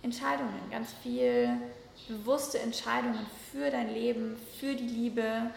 Entscheidungen, 0.03 0.69
ganz 0.69 0.93
viel 1.01 1.57
bewusste 2.07 2.59
Entscheidungen 2.59 3.25
für 3.51 3.69
dein 3.69 3.93
Leben, 3.93 4.37
für 4.59 4.75
die 4.75 4.87
Liebe. 4.87 5.51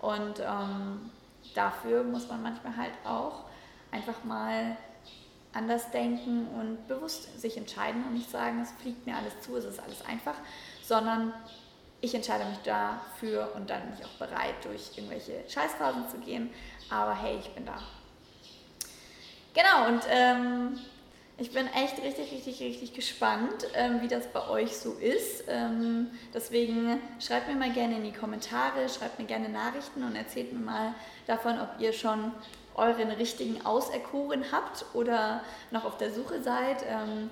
Und 0.00 0.40
ähm, 0.40 1.10
dafür 1.54 2.02
muss 2.04 2.28
man 2.28 2.42
manchmal 2.42 2.76
halt 2.76 2.92
auch 3.04 3.44
einfach 3.90 4.24
mal 4.24 4.76
anders 5.52 5.90
denken 5.90 6.46
und 6.48 6.86
bewusst 6.86 7.40
sich 7.40 7.56
entscheiden 7.56 8.04
und 8.04 8.14
nicht 8.14 8.30
sagen, 8.30 8.60
es 8.60 8.70
fliegt 8.82 9.06
mir 9.06 9.16
alles 9.16 9.40
zu, 9.40 9.56
es 9.56 9.64
ist 9.64 9.80
alles 9.80 10.04
einfach, 10.04 10.34
sondern 10.82 11.32
ich 12.02 12.14
entscheide 12.14 12.44
mich 12.44 12.58
dafür 12.58 13.52
und 13.56 13.70
dann 13.70 13.82
bin 13.82 13.94
ich 13.98 14.04
auch 14.04 14.26
bereit, 14.26 14.54
durch 14.62 14.90
irgendwelche 14.96 15.42
Scheißphasen 15.48 16.08
zu 16.10 16.18
gehen. 16.18 16.50
Aber 16.90 17.14
hey, 17.14 17.38
ich 17.40 17.50
bin 17.54 17.64
da. 17.64 17.78
Genau, 19.54 19.88
und 19.88 20.02
ähm, 20.10 20.78
ich 21.38 21.52
bin 21.52 21.66
echt 21.66 22.02
richtig, 22.02 22.32
richtig, 22.32 22.60
richtig 22.60 22.94
gespannt, 22.94 23.66
ähm, 23.74 24.00
wie 24.00 24.08
das 24.08 24.26
bei 24.28 24.48
euch 24.48 24.74
so 24.74 24.92
ist. 24.92 25.44
Ähm, 25.48 26.08
deswegen 26.32 26.98
schreibt 27.20 27.48
mir 27.48 27.54
mal 27.56 27.72
gerne 27.72 27.96
in 27.96 28.04
die 28.04 28.12
Kommentare, 28.12 28.88
schreibt 28.88 29.18
mir 29.18 29.26
gerne 29.26 29.50
Nachrichten 29.50 30.02
und 30.02 30.16
erzählt 30.16 30.52
mir 30.54 30.64
mal 30.64 30.94
davon, 31.26 31.60
ob 31.60 31.78
ihr 31.78 31.92
schon 31.92 32.32
euren 32.74 33.10
richtigen 33.10 33.64
auserkoren 33.66 34.44
habt 34.50 34.86
oder 34.94 35.42
noch 35.70 35.84
auf 35.84 35.98
der 35.98 36.10
Suche 36.10 36.42
seid. 36.42 36.82
Ähm, 36.88 37.28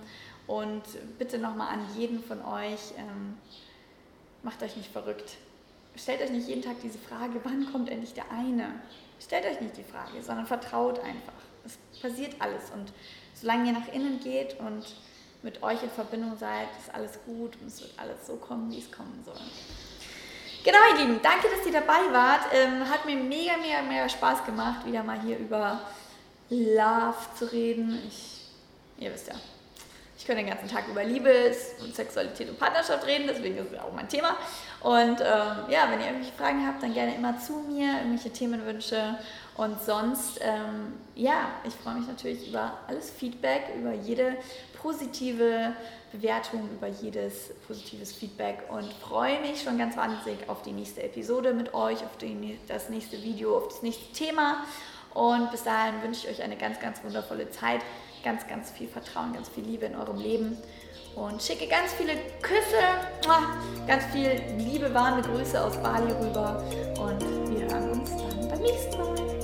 und 0.46 0.82
bitte 1.18 1.38
nochmal 1.38 1.72
an 1.72 1.86
jeden 1.96 2.22
von 2.22 2.44
euch, 2.44 2.92
ähm, 2.98 3.38
macht 4.42 4.62
euch 4.62 4.76
nicht 4.76 4.92
verrückt. 4.92 5.38
Stellt 5.96 6.20
euch 6.20 6.30
nicht 6.30 6.48
jeden 6.48 6.60
Tag 6.60 6.76
diese 6.82 6.98
Frage, 6.98 7.40
wann 7.44 7.72
kommt 7.72 7.88
endlich 7.88 8.12
der 8.12 8.30
eine? 8.30 8.74
Stellt 9.18 9.46
euch 9.46 9.62
nicht 9.62 9.78
die 9.78 9.84
Frage, 9.84 10.22
sondern 10.22 10.44
vertraut 10.44 10.98
einfach. 10.98 11.32
Es 11.64 11.78
passiert 12.02 12.34
alles 12.40 12.70
und 12.74 12.92
solange 13.44 13.66
ihr 13.66 13.78
nach 13.78 13.88
innen 13.92 14.20
geht 14.20 14.58
und 14.58 14.82
mit 15.42 15.62
euch 15.62 15.82
in 15.82 15.90
Verbindung 15.90 16.36
seid, 16.38 16.68
ist 16.80 16.94
alles 16.94 17.12
gut 17.26 17.52
und 17.60 17.68
es 17.68 17.82
wird 17.82 17.92
alles 17.98 18.26
so 18.26 18.36
kommen, 18.36 18.70
wie 18.72 18.78
es 18.78 18.90
kommen 18.90 19.22
soll. 19.22 19.36
Genau, 20.64 20.78
ihr 20.92 21.04
Lieben, 21.04 21.20
danke, 21.22 21.48
dass 21.54 21.66
ihr 21.66 21.72
dabei 21.72 22.10
wart. 22.10 22.46
Ähm, 22.54 22.88
hat 22.88 23.04
mir 23.04 23.16
mega, 23.16 23.58
mega, 23.58 23.82
mega 23.82 24.08
Spaß 24.08 24.46
gemacht, 24.46 24.86
wieder 24.86 25.02
mal 25.02 25.20
hier 25.20 25.36
über 25.36 25.82
Love 26.48 27.18
zu 27.38 27.52
reden. 27.52 28.00
Ich, 28.08 28.46
ihr 28.98 29.12
wisst 29.12 29.28
ja, 29.28 29.34
ich 30.24 30.28
könnte 30.28 30.42
den 30.42 30.50
ganzen 30.50 30.74
Tag 30.74 30.88
über 30.88 31.04
Liebe 31.04 31.54
und 31.82 31.94
Sexualität 31.94 32.48
und 32.48 32.58
Partnerschaft 32.58 33.06
reden, 33.06 33.26
deswegen 33.28 33.58
ist 33.58 33.70
es 33.70 33.78
auch 33.78 33.92
mein 33.92 34.08
Thema. 34.08 34.38
Und 34.80 35.20
ähm, 35.20 35.68
ja, 35.68 35.90
wenn 35.90 36.00
ihr 36.00 36.06
irgendwelche 36.06 36.32
Fragen 36.32 36.66
habt, 36.66 36.82
dann 36.82 36.94
gerne 36.94 37.14
immer 37.14 37.38
zu 37.38 37.62
mir, 37.68 37.98
irgendwelche 37.98 38.30
Themenwünsche 38.30 39.18
und 39.58 39.78
sonst, 39.82 40.40
ähm, 40.40 40.94
ja, 41.14 41.50
ich 41.68 41.74
freue 41.74 41.96
mich 41.96 42.06
natürlich 42.06 42.48
über 42.48 42.78
alles 42.86 43.10
Feedback, 43.10 43.64
über 43.76 43.92
jede 43.92 44.38
positive 44.80 45.74
Bewertung, 46.10 46.70
über 46.72 46.86
jedes 46.86 47.50
positives 47.66 48.14
Feedback 48.14 48.60
und 48.70 48.90
freue 48.94 49.42
mich 49.42 49.60
schon 49.60 49.76
ganz 49.76 49.94
wahnsinnig 49.94 50.48
auf 50.48 50.62
die 50.62 50.72
nächste 50.72 51.02
Episode 51.02 51.52
mit 51.52 51.74
euch, 51.74 52.02
auf 52.02 52.16
die, 52.16 52.58
das 52.66 52.88
nächste 52.88 53.22
Video, 53.22 53.58
auf 53.58 53.68
das 53.68 53.82
nächste 53.82 54.10
Thema. 54.14 54.64
Und 55.12 55.50
bis 55.50 55.64
dahin 55.64 56.02
wünsche 56.02 56.26
ich 56.26 56.38
euch 56.38 56.42
eine 56.42 56.56
ganz, 56.56 56.80
ganz 56.80 57.04
wundervolle 57.04 57.50
Zeit, 57.50 57.82
ganz, 58.24 58.46
ganz 58.48 58.70
viel 58.70 58.88
Vertrauen, 58.88 59.32
ganz 59.34 59.48
viel 59.50 59.64
Liebe 59.64 59.84
in 59.84 59.94
eurem 59.94 60.18
Leben 60.18 60.56
und 61.14 61.40
schicke 61.40 61.68
ganz 61.68 61.92
viele 61.92 62.14
Küsse, 62.42 62.82
ganz 63.86 64.04
viel 64.06 64.40
liebe, 64.58 64.92
warme 64.92 65.22
Grüße 65.22 65.62
aus 65.62 65.76
Bali 65.76 66.10
rüber 66.10 66.64
und 66.98 67.20
wir 67.50 67.68
hören 67.68 68.00
uns 68.00 68.10
dann 68.10 68.48
beim 68.48 68.60
nächsten 68.60 68.98
Mal. 68.98 69.43